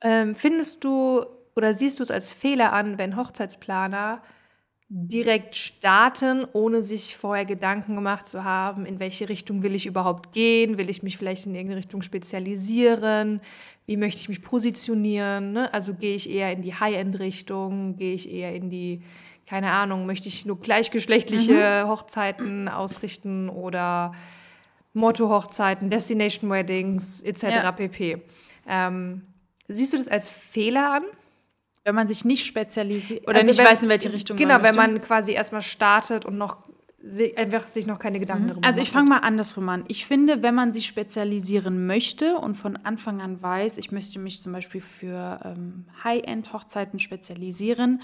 ähm, 0.00 0.34
findest 0.34 0.84
du 0.84 1.24
oder 1.54 1.74
siehst 1.74 1.98
du 1.98 2.02
es 2.02 2.10
als 2.10 2.30
Fehler 2.32 2.72
an, 2.72 2.96
wenn 2.96 3.16
Hochzeitsplaner 3.16 4.22
direkt 4.94 5.56
starten, 5.56 6.46
ohne 6.52 6.82
sich 6.82 7.16
vorher 7.16 7.46
Gedanken 7.46 7.94
gemacht 7.94 8.26
zu 8.26 8.44
haben, 8.44 8.84
in 8.84 9.00
welche 9.00 9.30
Richtung 9.30 9.62
will 9.62 9.74
ich 9.74 9.86
überhaupt 9.86 10.32
gehen? 10.32 10.76
Will 10.76 10.90
ich 10.90 11.02
mich 11.02 11.16
vielleicht 11.16 11.46
in 11.46 11.54
irgendeine 11.54 11.78
Richtung 11.78 12.02
spezialisieren? 12.02 13.40
Wie 13.86 13.96
möchte 13.96 14.20
ich 14.20 14.28
mich 14.28 14.42
positionieren? 14.42 15.52
Ne? 15.52 15.72
Also 15.72 15.94
gehe 15.94 16.14
ich 16.14 16.28
eher 16.28 16.52
in 16.52 16.60
die 16.60 16.74
High-End-Richtung? 16.74 17.96
Gehe 17.96 18.14
ich 18.14 18.30
eher 18.30 18.54
in 18.54 18.68
die, 18.68 19.02
keine 19.46 19.70
Ahnung, 19.70 20.04
möchte 20.04 20.28
ich 20.28 20.44
nur 20.44 20.60
gleichgeschlechtliche 20.60 21.88
Hochzeiten 21.88 22.68
ausrichten 22.68 23.48
oder 23.48 24.12
Motto-Hochzeiten, 24.92 25.88
Destination-Weddings 25.88 27.22
etc. 27.22 27.42
Ja. 27.44 27.72
pp. 27.72 28.22
Ähm, 28.68 29.22
siehst 29.68 29.94
du 29.94 29.96
das 29.96 30.08
als 30.08 30.28
Fehler 30.28 30.92
an? 30.96 31.04
Wenn 31.84 31.94
man 31.94 32.06
sich 32.08 32.24
nicht 32.24 32.44
spezialisiert 32.46 33.26
oder 33.26 33.36
Also 33.36 33.48
nicht 33.48 33.58
wenn- 33.58 33.66
weiß, 33.66 33.82
in 33.82 33.88
welche 33.88 34.12
Richtung 34.12 34.36
Genau, 34.36 34.54
man 34.54 34.62
wenn 34.62 34.74
möchte. 34.76 34.92
man 34.92 35.02
quasi 35.02 35.32
erstmal 35.32 35.62
startet 35.62 36.24
und 36.24 36.38
noch 36.38 36.58
einfach 37.36 37.66
sich 37.66 37.84
noch 37.88 37.98
keine 37.98 38.20
Gedanken 38.20 38.46
darüber 38.46 38.64
Also 38.64 38.80
ich 38.80 38.92
fange 38.92 39.08
mal 39.08 39.18
andersrum 39.18 39.68
an. 39.68 39.84
Ich 39.88 40.06
finde, 40.06 40.44
wenn 40.44 40.54
man 40.54 40.72
sich 40.72 40.86
spezialisieren 40.86 41.84
möchte 41.86 42.36
und 42.36 42.54
von 42.54 42.76
Anfang 42.76 43.20
an 43.20 43.42
weiß, 43.42 43.76
ich 43.78 43.90
möchte 43.90 44.20
mich 44.20 44.40
zum 44.40 44.52
Beispiel 44.52 44.80
für 44.80 45.40
ähm, 45.44 45.86
High-End-Hochzeiten 46.04 47.00
spezialisieren, 47.00 48.00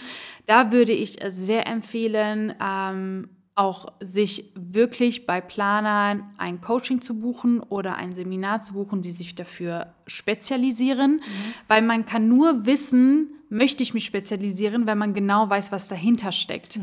da 0.47 0.73
würde 0.73 0.91
ich 0.91 1.23
es 1.23 1.37
sehr 1.37 1.69
empfehlen, 1.69 2.53
ähm, 2.61 3.29
auch 3.59 3.93
sich 4.01 4.53
wirklich 4.55 5.27
bei 5.27 5.41
Planern 5.41 6.31
ein 6.39 6.61
Coaching 6.61 7.03
zu 7.03 7.19
buchen 7.19 7.61
oder 7.61 7.97
ein 7.97 8.15
Seminar 8.15 8.63
zu 8.63 8.75
buchen, 8.75 9.03
die 9.03 9.11
sich 9.11 9.35
dafür 9.35 9.95
spezialisieren, 10.07 11.23
weil 11.67 11.83
man 11.83 12.07
kann 12.07 12.29
nur 12.29 12.67
wissen, 12.67 13.31
möchte 13.49 13.83
ich 13.83 13.95
mich 13.95 14.05
spezialisieren, 14.05 14.87
wenn 14.87 14.99
man 14.99 15.13
genau 15.13 15.51
weiß, 15.51 15.73
was 15.73 15.89
dahinter 15.89 16.31
steckt. 16.31 16.79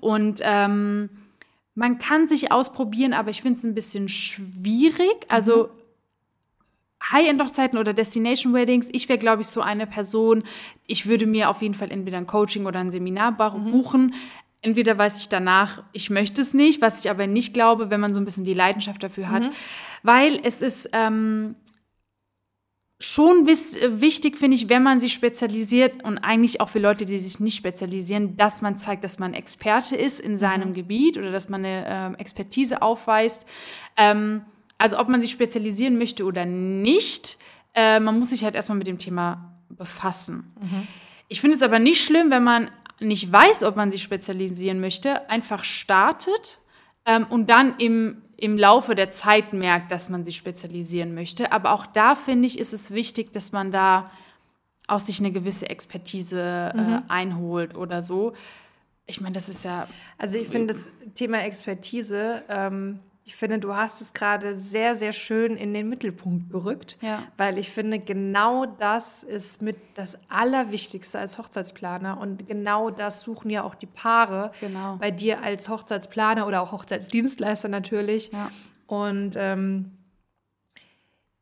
Und 0.00 0.40
ähm, 0.44 1.08
man 1.74 1.98
kann 1.98 2.28
sich 2.28 2.52
ausprobieren, 2.52 3.14
aber 3.14 3.30
ich 3.30 3.40
finde 3.40 3.58
es 3.58 3.64
ein 3.64 3.74
bisschen 3.74 4.08
schwierig. 4.10 5.16
Also 5.28 5.68
mhm. 5.68 7.12
High-End-Hochzeiten 7.12 7.78
oder 7.78 7.94
Destination-Weddings, 7.94 8.88
ich 8.92 9.08
wäre, 9.08 9.18
glaube 9.18 9.42
ich, 9.42 9.48
so 9.48 9.62
eine 9.62 9.86
Person, 9.86 10.42
ich 10.86 11.06
würde 11.06 11.26
mir 11.26 11.48
auf 11.48 11.62
jeden 11.62 11.74
Fall 11.74 11.90
entweder 11.90 12.18
ein 12.18 12.26
Coaching 12.26 12.66
oder 12.66 12.80
ein 12.80 12.90
Seminar 12.90 13.30
mhm. 13.56 13.70
buchen. 13.70 14.06
Mhm. 14.06 14.14
Entweder 14.60 14.98
weiß 14.98 15.20
ich 15.20 15.28
danach, 15.28 15.84
ich 15.92 16.10
möchte 16.10 16.42
es 16.42 16.52
nicht, 16.52 16.80
was 16.80 17.04
ich 17.04 17.10
aber 17.10 17.26
nicht 17.26 17.54
glaube, 17.54 17.90
wenn 17.90 18.00
man 18.00 18.12
so 18.12 18.20
ein 18.20 18.24
bisschen 18.24 18.44
die 18.44 18.54
Leidenschaft 18.54 19.02
dafür 19.02 19.30
hat. 19.30 19.44
Mhm. 19.44 19.52
Weil 20.02 20.40
es 20.42 20.62
ist 20.62 20.90
ähm, 20.92 21.54
schon 23.00 23.46
wichtig, 23.46 24.36
finde 24.36 24.56
ich, 24.56 24.68
wenn 24.68 24.82
man 24.82 24.98
sich 24.98 25.12
spezialisiert 25.12 26.02
und 26.02 26.18
eigentlich 26.18 26.60
auch 26.60 26.68
für 26.68 26.80
Leute, 26.80 27.04
die 27.04 27.18
sich 27.18 27.38
nicht 27.38 27.56
spezialisieren, 27.56 28.36
dass 28.36 28.60
man 28.60 28.76
zeigt, 28.76 29.04
dass 29.04 29.20
man 29.20 29.34
Experte 29.34 29.94
ist 29.94 30.18
in 30.18 30.36
seinem 30.36 30.70
mhm. 30.70 30.74
Gebiet 30.74 31.16
oder 31.16 31.30
dass 31.30 31.48
man 31.48 31.64
eine 31.64 32.16
äh, 32.16 32.20
Expertise 32.20 32.82
aufweist. 32.82 33.46
Ähm, 33.96 34.42
also 34.78 34.98
ob 34.98 35.08
man 35.08 35.20
sich 35.20 35.30
spezialisieren 35.30 35.98
möchte 35.98 36.24
oder 36.24 36.44
nicht, 36.44 37.38
äh, 37.74 38.00
man 38.00 38.18
muss 38.18 38.30
sich 38.30 38.42
halt 38.42 38.56
erstmal 38.56 38.78
mit 38.78 38.88
dem 38.88 38.98
Thema 38.98 39.54
befassen. 39.68 40.52
Mhm. 40.60 40.88
Ich 41.28 41.40
finde 41.40 41.56
es 41.56 41.62
aber 41.62 41.78
nicht 41.78 42.02
schlimm, 42.02 42.30
wenn 42.30 42.42
man 42.42 42.70
nicht 43.00 43.30
weiß, 43.30 43.62
ob 43.64 43.76
man 43.76 43.90
sich 43.90 44.02
spezialisieren 44.02 44.80
möchte, 44.80 45.28
einfach 45.30 45.64
startet 45.64 46.58
ähm, 47.06 47.26
und 47.28 47.50
dann 47.50 47.76
im, 47.78 48.22
im 48.36 48.58
Laufe 48.58 48.94
der 48.94 49.10
Zeit 49.10 49.52
merkt, 49.52 49.90
dass 49.92 50.08
man 50.08 50.24
sich 50.24 50.36
spezialisieren 50.36 51.14
möchte. 51.14 51.52
Aber 51.52 51.72
auch 51.72 51.86
da 51.86 52.14
finde 52.14 52.46
ich, 52.46 52.58
ist 52.58 52.72
es 52.72 52.90
wichtig, 52.90 53.32
dass 53.32 53.52
man 53.52 53.72
da 53.72 54.10
auch 54.86 55.00
sich 55.00 55.20
eine 55.20 55.32
gewisse 55.32 55.68
Expertise 55.68 56.72
äh, 56.74 56.76
mhm. 56.76 57.02
einholt 57.08 57.76
oder 57.76 58.02
so. 58.02 58.32
Ich 59.06 59.20
meine, 59.20 59.34
das 59.34 59.48
ist 59.48 59.64
ja. 59.64 59.86
Also 60.18 60.38
ich 60.38 60.48
finde 60.48 60.74
das 60.74 60.90
Thema 61.14 61.42
Expertise 61.42 62.42
ähm, 62.48 63.00
ich 63.28 63.36
finde, 63.36 63.58
du 63.58 63.76
hast 63.76 64.00
es 64.00 64.14
gerade 64.14 64.56
sehr, 64.56 64.96
sehr 64.96 65.12
schön 65.12 65.54
in 65.54 65.74
den 65.74 65.86
Mittelpunkt 65.90 66.50
gerückt, 66.50 66.96
ja. 67.02 67.24
weil 67.36 67.58
ich 67.58 67.68
finde, 67.68 67.98
genau 67.98 68.64
das 68.64 69.22
ist 69.22 69.60
mit 69.60 69.76
das 69.96 70.16
Allerwichtigste 70.30 71.18
als 71.18 71.36
Hochzeitsplaner 71.36 72.18
und 72.18 72.48
genau 72.48 72.88
das 72.88 73.20
suchen 73.20 73.50
ja 73.50 73.64
auch 73.64 73.74
die 73.74 73.84
Paare 73.84 74.50
genau. 74.60 74.96
bei 74.96 75.10
dir 75.10 75.42
als 75.42 75.68
Hochzeitsplaner 75.68 76.46
oder 76.46 76.62
auch 76.62 76.72
Hochzeitsdienstleister 76.72 77.68
natürlich. 77.68 78.32
Ja. 78.32 78.50
Und 78.86 79.32
ähm, 79.36 79.92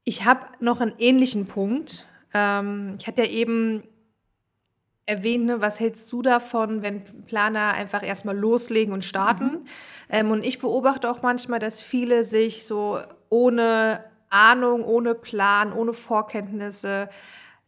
ich 0.02 0.24
habe 0.24 0.40
noch 0.58 0.80
einen 0.80 0.94
ähnlichen 0.98 1.46
Punkt. 1.46 2.04
Ähm, 2.34 2.96
ich 2.98 3.06
hatte 3.06 3.22
ja 3.22 3.28
eben 3.28 3.84
erwähnt, 5.06 5.46
ne, 5.46 5.60
was 5.60 5.80
hältst 5.80 6.12
du 6.12 6.20
davon, 6.20 6.82
wenn 6.82 7.02
Planer 7.26 7.72
einfach 7.74 8.02
erstmal 8.02 8.36
loslegen 8.36 8.92
und 8.92 9.04
starten? 9.04 9.44
Mhm. 9.44 9.66
Ähm, 10.10 10.30
und 10.32 10.44
ich 10.44 10.58
beobachte 10.58 11.10
auch 11.10 11.22
manchmal, 11.22 11.60
dass 11.60 11.80
viele 11.80 12.24
sich 12.24 12.66
so 12.66 12.98
ohne 13.28 14.04
Ahnung, 14.28 14.84
ohne 14.84 15.14
Plan, 15.14 15.72
ohne 15.72 15.92
Vorkenntnisse 15.92 17.08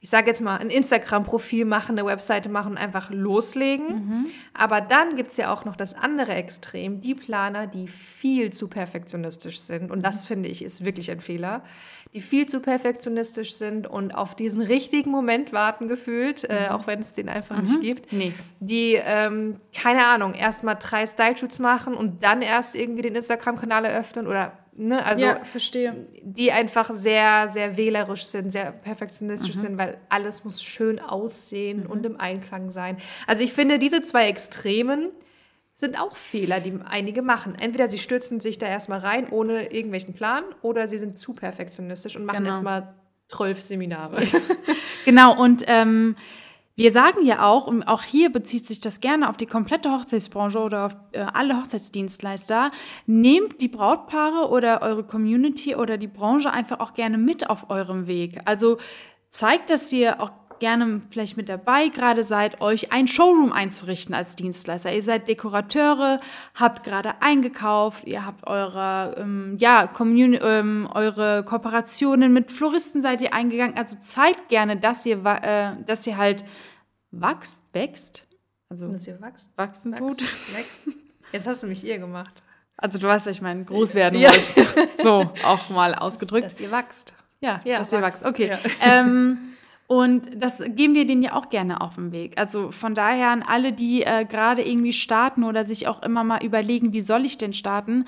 ich 0.01 0.11
sage 0.11 0.29
jetzt 0.29 0.41
mal, 0.41 0.59
ein 0.59 0.71
Instagram-Profil 0.71 1.65
machen, 1.65 1.99
eine 1.99 2.07
Webseite 2.07 2.49
machen 2.49 2.73
und 2.73 2.79
einfach 2.79 3.11
loslegen. 3.11 3.87
Mhm. 3.87 4.27
Aber 4.55 4.81
dann 4.81 5.17
gibt 5.17 5.33
es 5.33 5.37
ja 5.37 5.53
auch 5.53 5.65
noch 5.65 5.75
das 5.75 5.95
andere 5.95 6.35
Extrem, 6.35 7.01
die 7.01 7.17
Planer, 7.17 7.67
die 7.67 7.89
viel 7.89 8.53
zu 8.53 8.69
perfektionistisch 8.69 9.59
sind. 9.59 9.91
Und 9.91 10.03
das 10.03 10.23
mhm. 10.23 10.29
finde 10.29 10.49
ich 10.51 10.63
ist 10.63 10.85
wirklich 10.85 11.11
ein 11.11 11.21
Fehler. 11.21 11.65
Die 12.15 12.21
viel 12.21 12.47
zu 12.47 12.61
perfektionistisch 12.61 13.55
sind 13.55 13.89
und 13.89 14.15
auf 14.15 14.37
diesen 14.37 14.63
richtigen 14.63 15.11
Moment 15.11 15.53
warten 15.53 15.89
gefühlt, 15.89 16.45
äh, 16.45 16.53
mhm. 16.53 16.59
äh, 16.59 16.69
auch 16.69 16.87
wenn 16.87 17.01
es 17.01 17.15
den 17.15 17.29
einfach 17.29 17.61
nicht 17.61 17.79
mhm. 17.79 17.83
gibt. 17.83 18.13
Nee. 18.13 18.33
Die, 18.61 18.95
ähm, 18.95 19.57
keine 19.75 20.07
Ahnung, 20.07 20.35
erst 20.35 20.63
mal 20.63 20.77
drei 20.77 21.07
Style-Shoots 21.07 21.59
machen 21.59 21.95
und 21.95 22.23
dann 22.23 22.41
erst 22.41 22.77
irgendwie 22.77 23.03
den 23.03 23.17
Instagram-Kanal 23.17 23.85
eröffnen 23.85 24.29
oder 24.29 24.53
Ne? 24.79 25.05
Also 25.05 25.25
ja, 25.25 25.45
verstehe. 25.45 26.07
Die 26.23 26.53
einfach 26.53 26.95
sehr, 26.95 27.49
sehr 27.49 27.77
wählerisch 27.77 28.27
sind, 28.27 28.53
sehr 28.53 28.71
perfektionistisch 28.71 29.57
mhm. 29.57 29.61
sind, 29.61 29.79
weil 29.79 29.99
alles 30.09 30.45
muss 30.45 30.63
schön 30.63 31.01
aussehen 31.01 31.81
mhm. 31.81 31.91
und 31.91 32.07
im 32.07 32.21
Einklang 32.21 32.71
sein. 32.71 32.97
Also 33.27 33.43
ich 33.43 33.53
finde, 33.53 33.81
diese 33.81 34.03
zwei 34.03 34.29
Extremen 34.29 35.11
sind 35.75 36.01
auch 36.01 36.15
Fehler, 36.15 36.61
die 36.61 36.79
einige 36.85 37.23
machen. 37.23 37.57
Entweder 37.57 37.89
sie 37.89 37.99
stürzen 37.99 38.39
sich 38.39 38.59
da 38.59 38.67
erstmal 38.67 39.01
rein 39.01 39.29
ohne 39.31 39.73
irgendwelchen 39.73 40.15
Plan 40.15 40.45
oder 40.63 40.87
sie 40.87 40.99
sind 40.99 41.19
zu 41.19 41.35
perfektionistisch 41.35 42.17
und 42.17 42.25
machen 42.25 42.39
genau. 42.39 42.51
erstmal 42.51 42.95
zwölf 43.27 43.61
Seminare. 43.61 44.23
genau, 45.05 45.41
und 45.41 45.65
ähm, 45.67 46.15
wir 46.79 46.93
sagen 46.93 47.25
ja 47.25 47.45
auch, 47.45 47.67
und 47.67 47.83
auch 47.83 48.05
hier 48.05 48.31
bezieht 48.31 48.69
sich 48.69 48.79
das 48.79 49.01
gerne 49.01 49.29
auf 49.29 49.37
die 49.37 49.47
komplette 49.47 49.91
Hochzeitsbranche 49.91 50.61
oder 50.61 50.87
auf 50.87 50.97
äh, 51.11 51.19
alle 51.19 51.61
Hochzeitsdienstleister, 51.61 52.71
nehmt 53.05 53.61
die 53.61 53.67
Brautpaare 53.67 54.49
oder 54.49 54.81
eure 54.83 55.03
Community 55.03 55.75
oder 55.75 55.99
die 55.99 56.07
Branche 56.07 56.53
einfach 56.53 56.79
auch 56.79 56.95
gerne 56.95 57.19
mit 57.19 57.51
auf 57.51 57.69
eurem 57.69 58.07
Weg. 58.07 58.39
Also 58.45 58.79
zeigt, 59.31 59.71
dass 59.71 59.93
ihr 59.93 60.23
auch 60.23 60.31
gerne 60.61 61.03
vielleicht 61.11 61.37
mit 61.37 61.49
dabei 61.49 61.89
gerade 61.89 62.23
seid, 62.23 62.61
euch 62.61 62.93
ein 62.93 63.09
Showroom 63.09 63.53
einzurichten 63.53 64.15
als 64.15 64.37
Dienstleister. 64.37 64.93
Ihr 64.93 65.03
seid 65.03 65.29
Dekorateure, 65.29 66.21
habt 66.55 66.85
gerade 66.85 67.21
eingekauft, 67.21 68.05
ihr 68.05 68.25
habt 68.25 68.47
eure, 68.47 69.17
ähm, 69.19 69.57
ja, 69.59 69.87
Communi 69.87 70.37
ähm, 70.37 70.89
eure 70.95 71.45
Kooperationen 71.45 72.33
mit 72.33 72.53
Floristen 72.53 73.03
seid 73.03 73.21
ihr 73.21 73.33
eingegangen. 73.33 73.77
Also 73.77 73.97
zeigt 74.01 74.49
gerne, 74.49 74.77
dass 74.77 75.05
ihr, 75.07 75.25
äh, 75.25 75.83
dass 75.85 76.07
ihr 76.07 76.17
halt 76.17 76.45
wächst, 77.11 77.63
wächst. 77.73 78.27
Also 78.69 78.89
dass 78.89 79.07
ihr 79.07 79.21
wächst, 79.21 79.51
wachsen 79.57 79.95
tut. 79.95 80.21
Wächst. 80.21 80.99
Jetzt 81.33 81.47
hast 81.47 81.63
du 81.63 81.67
mich 81.67 81.85
ihr 81.85 81.99
gemacht. 81.99 82.43
Also 82.77 82.99
du 82.99 83.09
weißt, 83.09 83.27
was 83.27 83.37
ich 83.37 83.43
meine, 83.43 83.65
groß 83.65 83.95
werden 83.95 84.19
ja. 84.21 84.31
wollte. 84.31 84.89
So, 85.03 85.31
auch 85.45 85.69
mal 85.71 85.95
ausgedrückt. 85.95 86.47
Dass 86.47 86.61
ihr 86.61 86.71
wächst. 86.71 87.15
Ja, 87.41 87.61
ja 87.65 87.81
dass 87.81 87.93
ihr 87.93 88.03
wächst. 88.03 88.25
Okay. 88.25 88.49
Ja. 88.49 88.59
Ähm, 88.81 89.39
und 89.89 90.41
das 90.41 90.59
geben 90.59 90.95
wir 90.95 91.07
denen 91.07 91.23
ja 91.23 91.33
auch 91.33 91.49
gerne 91.49 91.81
auf 91.81 91.95
den 91.95 92.13
Weg. 92.13 92.39
Also 92.39 92.71
von 92.71 92.95
daher 92.95 93.31
an 93.31 93.43
alle, 93.43 93.73
die 93.73 94.03
äh, 94.03 94.27
gerade 94.27 94.63
irgendwie 94.63 94.93
starten 94.93 95.45
oder 95.45 95.65
sich 95.65 95.89
auch 95.89 96.03
immer 96.03 96.25
mal 96.25 96.45
überlegen, 96.45 96.93
wie 96.93 97.01
soll 97.01 97.25
ich 97.25 97.39
denn 97.39 97.55
starten, 97.55 98.05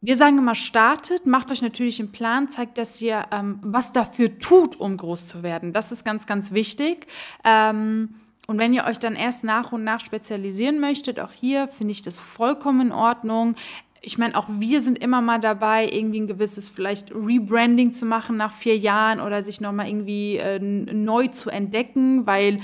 wir 0.00 0.16
sagen 0.16 0.38
immer, 0.38 0.54
startet, 0.54 1.26
macht 1.26 1.50
euch 1.50 1.62
natürlich 1.62 2.00
einen 2.00 2.10
Plan, 2.10 2.48
zeigt, 2.48 2.78
dass 2.78 3.00
ihr 3.00 3.24
ähm, 3.30 3.58
was 3.62 3.92
dafür 3.92 4.38
tut, 4.40 4.78
um 4.78 4.96
groß 4.96 5.26
zu 5.26 5.42
werden. 5.42 5.72
Das 5.72 5.92
ist 5.92 6.04
ganz, 6.04 6.26
ganz 6.26 6.52
wichtig. 6.52 7.06
Ähm, 7.44 8.14
und 8.46 8.58
wenn 8.58 8.72
ihr 8.72 8.84
euch 8.84 8.98
dann 8.98 9.14
erst 9.14 9.44
nach 9.44 9.72
und 9.72 9.84
nach 9.84 10.00
spezialisieren 10.00 10.80
möchtet, 10.80 11.20
auch 11.20 11.30
hier 11.32 11.68
finde 11.68 11.92
ich 11.92 12.02
das 12.02 12.18
vollkommen 12.18 12.88
in 12.88 12.92
Ordnung. 12.92 13.54
Ich 14.04 14.18
meine, 14.18 14.36
auch 14.36 14.48
wir 14.50 14.80
sind 14.82 14.98
immer 14.98 15.20
mal 15.20 15.38
dabei, 15.38 15.88
irgendwie 15.88 16.20
ein 16.20 16.26
gewisses 16.26 16.68
vielleicht 16.68 17.12
Rebranding 17.14 17.92
zu 17.92 18.04
machen 18.04 18.36
nach 18.36 18.52
vier 18.52 18.76
Jahren 18.76 19.20
oder 19.20 19.44
sich 19.44 19.60
nochmal 19.60 19.88
irgendwie 19.88 20.36
äh, 20.36 20.58
neu 20.58 21.28
zu 21.28 21.50
entdecken, 21.50 22.26
weil 22.26 22.60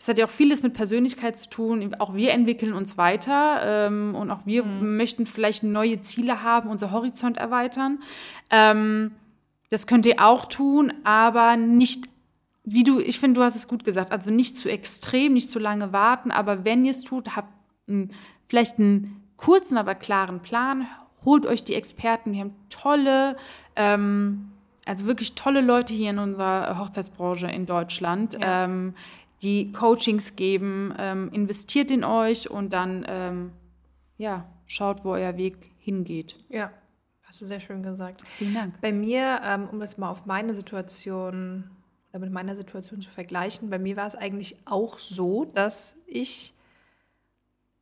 es 0.00 0.08
hat 0.08 0.18
ja 0.18 0.24
auch 0.24 0.30
vieles 0.30 0.62
mit 0.62 0.72
Persönlichkeit 0.72 1.38
zu 1.38 1.50
tun. 1.50 1.94
Auch 1.98 2.14
wir 2.14 2.32
entwickeln 2.32 2.72
uns 2.72 2.96
weiter 2.96 3.60
ähm, 3.62 4.14
und 4.14 4.30
auch 4.30 4.46
wir 4.46 4.64
mhm. 4.64 4.96
möchten 4.96 5.26
vielleicht 5.26 5.62
neue 5.62 6.00
Ziele 6.00 6.42
haben, 6.42 6.70
unser 6.70 6.90
Horizont 6.90 7.36
erweitern. 7.36 7.98
Ähm, 8.50 9.12
das 9.68 9.86
könnt 9.86 10.06
ihr 10.06 10.24
auch 10.24 10.46
tun, 10.46 10.92
aber 11.04 11.56
nicht, 11.56 12.08
wie 12.64 12.82
du, 12.82 12.98
ich 12.98 13.20
finde, 13.20 13.40
du 13.40 13.44
hast 13.44 13.56
es 13.56 13.68
gut 13.68 13.84
gesagt, 13.84 14.10
also 14.10 14.30
nicht 14.30 14.56
zu 14.56 14.70
extrem, 14.70 15.34
nicht 15.34 15.50
zu 15.50 15.58
lange 15.58 15.92
warten, 15.92 16.30
aber 16.30 16.64
wenn 16.64 16.84
ihr 16.86 16.92
es 16.92 17.02
tut, 17.02 17.36
habt 17.36 17.52
ein, 17.86 18.10
vielleicht 18.48 18.78
einen 18.78 19.19
kurzen, 19.40 19.78
aber 19.78 19.94
klaren 19.94 20.40
Plan, 20.40 20.86
holt 21.24 21.46
euch 21.46 21.64
die 21.64 21.74
Experten, 21.74 22.32
wir 22.32 22.40
haben 22.40 22.54
tolle, 22.68 23.36
ähm, 23.74 24.52
also 24.84 25.06
wirklich 25.06 25.34
tolle 25.34 25.62
Leute 25.62 25.94
hier 25.94 26.10
in 26.10 26.18
unserer 26.18 26.78
Hochzeitsbranche 26.78 27.46
in 27.46 27.66
Deutschland. 27.66 28.34
Ja. 28.34 28.64
Ähm, 28.64 28.94
die 29.42 29.72
Coachings 29.72 30.36
geben, 30.36 30.94
ähm, 30.98 31.30
investiert 31.32 31.90
in 31.90 32.04
euch 32.04 32.50
und 32.50 32.74
dann 32.74 33.06
ähm, 33.08 33.52
ja, 34.18 34.44
schaut, 34.66 35.02
wo 35.02 35.12
euer 35.12 35.38
Weg 35.38 35.56
hingeht. 35.78 36.36
Ja, 36.50 36.70
hast 37.22 37.40
du 37.40 37.46
sehr 37.46 37.60
schön 37.60 37.82
gesagt. 37.82 38.20
Vielen 38.36 38.52
Dank. 38.52 38.80
Bei 38.82 38.92
mir, 38.92 39.40
ähm, 39.42 39.66
um 39.72 39.80
das 39.80 39.96
mal 39.96 40.10
auf 40.10 40.26
meine 40.26 40.54
Situation 40.54 41.70
oder 42.10 42.18
mit 42.18 42.32
meiner 42.32 42.54
Situation 42.54 43.00
zu 43.00 43.08
vergleichen, 43.08 43.70
bei 43.70 43.78
mir 43.78 43.96
war 43.96 44.06
es 44.06 44.14
eigentlich 44.14 44.56
auch 44.66 44.98
so, 44.98 45.46
dass 45.46 45.96
ich 46.06 46.52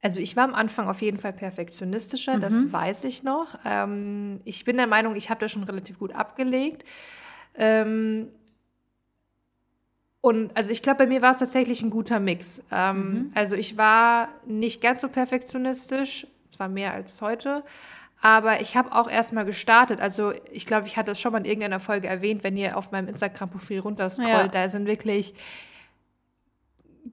also 0.01 0.21
ich 0.21 0.37
war 0.37 0.45
am 0.45 0.55
Anfang 0.55 0.89
auf 0.89 1.03
jeden 1.03 1.19
Fall 1.19 1.33
perfektionistischer, 1.33 2.37
mhm. 2.37 2.41
das 2.41 2.73
weiß 2.73 3.05
ich 3.05 3.23
noch. 3.23 3.59
Ähm, 3.65 4.41
ich 4.45 4.65
bin 4.65 4.77
der 4.77 4.87
Meinung, 4.87 5.17
ich 5.17 5.31
habe 5.31 5.41
das 5.41 5.53
schon 5.53 5.65
relativ 5.65 5.99
gut 5.99 6.15
abgelegt. 6.15 6.85
Ähm, 7.55 8.29
und 10.21 10.57
also 10.57 10.71
ich 10.71 10.83
glaube, 10.83 10.99
bei 10.99 11.07
mir 11.07 11.23
war 11.23 11.33
es 11.33 11.39
tatsächlich 11.39 11.83
ein 11.83 11.91
guter 11.91 12.21
Mix. 12.21 12.63
Ähm, 12.71 13.11
mhm. 13.11 13.33
Also 13.35 13.57
ich 13.57 13.77
war 13.77 14.29
nicht 14.47 14.81
ganz 14.81 15.03
so 15.03 15.09
perfektionistisch, 15.09 16.27
zwar 16.49 16.69
mehr 16.69 16.93
als 16.93 17.21
heute, 17.21 17.65
aber 18.21 18.61
ich 18.61 18.77
habe 18.77 18.93
auch 18.93 19.09
erstmal 19.09 19.45
gestartet. 19.45 20.01
Also 20.01 20.33
ich 20.53 20.67
glaube, 20.67 20.87
ich 20.87 20.97
hatte 20.97 21.13
es 21.13 21.21
schon 21.21 21.33
mal 21.33 21.39
in 21.39 21.45
irgendeiner 21.45 21.81
Folge 21.81 22.09
erwähnt, 22.09 22.45
wenn 22.45 22.57
ihr 22.57 22.77
auf 22.77 22.91
meinem 22.93 23.09
Instagram-Profil 23.09 23.81
runterscrollt, 23.81 24.29
ja. 24.29 24.49
da 24.49 24.71
sind 24.71 24.87
wirklich 24.87 25.35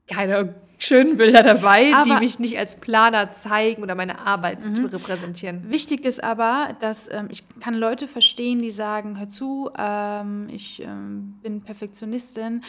keine 0.08 0.56
schönen 0.78 1.18
Bilder 1.18 1.44
dabei, 1.44 1.94
aber 1.94 2.16
die 2.16 2.20
mich 2.20 2.40
nicht 2.40 2.58
als 2.58 2.76
Planer 2.76 3.32
zeigen 3.32 3.84
oder 3.84 3.96
meine 3.96 4.20
Arbeit 4.20 4.64
mhm. 4.64 4.86
repräsentieren. 4.86 5.70
Wichtig 5.70 6.06
ist 6.06 6.24
aber, 6.24 6.76
dass 6.80 7.10
ähm, 7.12 7.28
ich 7.30 7.44
kann 7.60 7.76
Leute 7.76 8.08
verstehen, 8.08 8.60
die 8.60 8.72
sagen, 8.72 9.20
hör 9.20 9.28
zu, 9.28 9.70
ähm, 9.78 10.48
ich 10.52 10.82
ähm, 10.82 11.36
bin 11.42 11.62
Perfektionistin. 11.62 12.64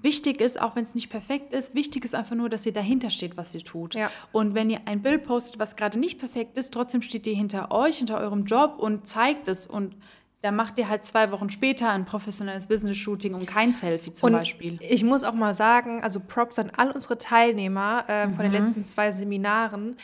Wichtig 0.00 0.42
ist, 0.42 0.60
auch 0.60 0.76
wenn 0.76 0.82
es 0.82 0.94
nicht 0.94 1.08
perfekt 1.08 1.54
ist, 1.54 1.74
wichtig 1.74 2.04
ist 2.04 2.14
einfach 2.14 2.36
nur, 2.36 2.50
dass 2.50 2.66
ihr 2.66 2.74
dahinter 2.74 3.08
steht, 3.08 3.38
was 3.38 3.54
ihr 3.54 3.62
tut. 3.62 3.94
Ja. 3.94 4.10
Und 4.32 4.54
wenn 4.54 4.68
ihr 4.68 4.80
ein 4.84 5.00
Bild 5.00 5.24
postet, 5.24 5.58
was 5.58 5.76
gerade 5.76 5.98
nicht 5.98 6.18
perfekt 6.18 6.58
ist, 6.58 6.74
trotzdem 6.74 7.00
steht 7.00 7.26
ihr 7.26 7.34
hinter 7.34 7.70
euch, 7.70 7.98
hinter 7.98 8.18
eurem 8.18 8.44
Job 8.44 8.76
und 8.78 9.08
zeigt 9.08 9.48
es 9.48 9.66
und 9.66 9.96
da 10.44 10.50
macht 10.50 10.78
ihr 10.78 10.90
halt 10.90 11.06
zwei 11.06 11.30
Wochen 11.30 11.48
später 11.48 11.88
ein 11.88 12.04
professionelles 12.04 12.66
Business-Shooting 12.66 13.32
und 13.32 13.46
kein 13.46 13.72
Selfie 13.72 14.12
zum 14.12 14.26
und 14.26 14.32
Beispiel. 14.34 14.78
Ich 14.82 15.02
muss 15.02 15.24
auch 15.24 15.32
mal 15.32 15.54
sagen, 15.54 16.02
also 16.02 16.20
Props 16.20 16.58
an 16.58 16.70
all 16.76 16.90
unsere 16.90 17.16
Teilnehmer 17.16 18.04
äh, 18.08 18.26
mhm. 18.26 18.34
von 18.34 18.42
den 18.42 18.52
mhm. 18.52 18.58
letzten 18.58 18.84
zwei 18.84 19.10
Seminaren. 19.10 19.96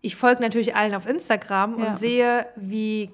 Ich 0.00 0.14
folge 0.14 0.42
natürlich 0.42 0.76
allen 0.76 0.94
auf 0.94 1.08
Instagram 1.08 1.80
ja. 1.80 1.88
und 1.88 1.96
sehe, 1.96 2.46
wie 2.54 3.10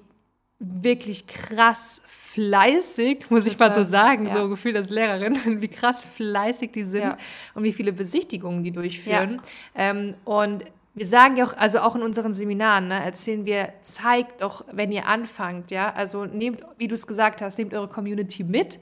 wirklich 0.59 1.25
krass 1.25 2.03
fleißig, 2.05 3.31
muss 3.31 3.45
Total. 3.45 3.47
ich 3.47 3.59
mal 3.59 3.73
so 3.73 3.81
sagen, 3.81 4.27
ja. 4.27 4.35
so 4.35 4.47
gefühlt 4.47 4.75
als 4.75 4.91
Lehrerin, 4.91 5.35
wie 5.61 5.69
krass 5.69 6.03
fleißig 6.03 6.73
die 6.73 6.83
sind 6.83 7.01
ja. 7.01 7.17
und 7.55 7.63
wie 7.63 7.73
viele 7.73 7.91
Besichtigungen 7.91 8.63
die 8.63 8.71
durchführen. 8.71 9.41
Ähm, 9.73 10.13
und 10.25 10.63
wir 10.97 11.05
sagen 11.05 11.37
ja 11.37 11.45
auch, 11.45 11.55
also 11.55 11.79
auch 11.79 11.95
in 11.95 12.01
unseren 12.01 12.33
Seminaren, 12.33 12.87
ne, 12.87 13.03
erzählen 13.03 13.45
wir, 13.45 13.69
zeigt 13.83 14.41
doch, 14.41 14.65
wenn 14.71 14.91
ihr 14.91 15.05
anfangt, 15.05 15.69
ja, 15.69 15.93
also 15.93 16.25
nehmt, 16.25 16.61
wie 16.77 16.87
du 16.87 16.95
es 16.95 17.05
gesagt 17.05 17.41
hast, 17.41 17.59
nehmt 17.59 17.73
eure 17.75 17.87
Community 17.87 18.43
mit 18.43 18.79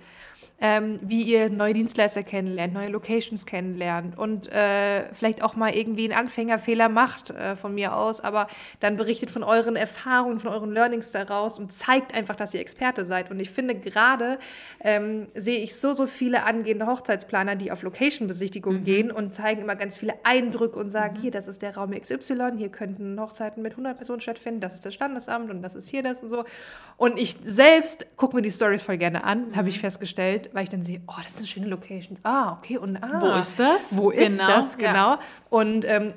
ähm, 0.61 0.99
wie 1.01 1.23
ihr 1.23 1.49
neue 1.49 1.73
Dienstleister 1.73 2.23
kennenlernt, 2.23 2.73
neue 2.73 2.87
Locations 2.87 3.45
kennenlernt 3.45 4.17
und 4.17 4.49
äh, 4.51 5.13
vielleicht 5.13 5.43
auch 5.43 5.55
mal 5.57 5.75
irgendwie 5.75 6.05
einen 6.05 6.17
Anfängerfehler 6.17 6.87
macht 6.87 7.31
äh, 7.31 7.57
von 7.57 7.75
mir 7.75 7.95
aus, 7.95 8.21
aber 8.21 8.47
dann 8.79 8.95
berichtet 8.95 9.31
von 9.31 9.43
euren 9.43 9.75
Erfahrungen, 9.75 10.39
von 10.39 10.51
euren 10.51 10.71
Learnings 10.71 11.11
daraus 11.11 11.59
und 11.59 11.73
zeigt 11.73 12.15
einfach, 12.15 12.37
dass 12.37 12.53
ihr 12.53 12.61
Experte 12.61 13.03
seid. 13.03 13.31
Und 13.31 13.39
ich 13.41 13.49
finde 13.49 13.75
gerade 13.75 14.39
ähm, 14.79 15.27
sehe 15.35 15.59
ich 15.59 15.75
so, 15.75 15.91
so 15.91 16.07
viele 16.07 16.43
angehende 16.43 16.87
Hochzeitsplaner, 16.87 17.57
die 17.57 17.71
auf 17.71 17.83
Location-Besichtigungen 17.83 18.81
mhm. 18.81 18.85
gehen 18.85 19.11
und 19.11 19.35
zeigen 19.35 19.61
immer 19.61 19.75
ganz 19.75 19.97
viele 19.97 20.13
Eindrücke 20.23 20.79
und 20.79 20.89
sagen, 20.89 21.17
mhm. 21.17 21.21
hier, 21.21 21.31
das 21.31 21.49
ist 21.49 21.63
der 21.63 21.75
Raum 21.75 21.91
XY, 21.91 22.53
hier 22.57 22.69
könnten 22.69 23.19
Hochzeiten 23.19 23.61
mit 23.61 23.73
100 23.73 23.97
Personen 23.97 24.21
stattfinden, 24.21 24.61
das 24.61 24.75
ist 24.75 24.85
das 24.85 24.93
Standesamt 24.93 25.51
und 25.51 25.61
das 25.61 25.75
ist 25.75 25.89
hier 25.89 26.01
das 26.01 26.21
und 26.21 26.29
so. 26.29 26.45
Und 26.95 27.19
ich 27.19 27.35
selbst 27.43 28.07
gucke 28.15 28.37
mir 28.37 28.41
die 28.41 28.51
Stories 28.51 28.83
voll 28.83 28.97
gerne 28.97 29.25
an, 29.25 29.49
mhm. 29.49 29.55
habe 29.57 29.67
ich 29.67 29.79
festgestellt 29.79 30.44
weil 30.53 30.63
ich 30.63 30.69
dann 30.69 30.83
sehe, 30.83 31.01
oh, 31.07 31.13
das 31.17 31.37
eine 31.37 31.47
schöne 31.47 31.67
Location. 31.67 32.17
Ah, 32.23 32.53
okay, 32.53 32.77
und 32.77 32.97
ah, 32.97 33.21
wo 33.21 33.37
ist 33.37 33.59
das? 33.59 33.97
Wo 33.97 34.09
ist 34.09 34.37
genau, 34.37 34.47
das? 34.47 34.77
Genau. 34.77 34.93
Ja. 34.93 35.19
Und 35.49 35.85
ähm, 35.85 36.13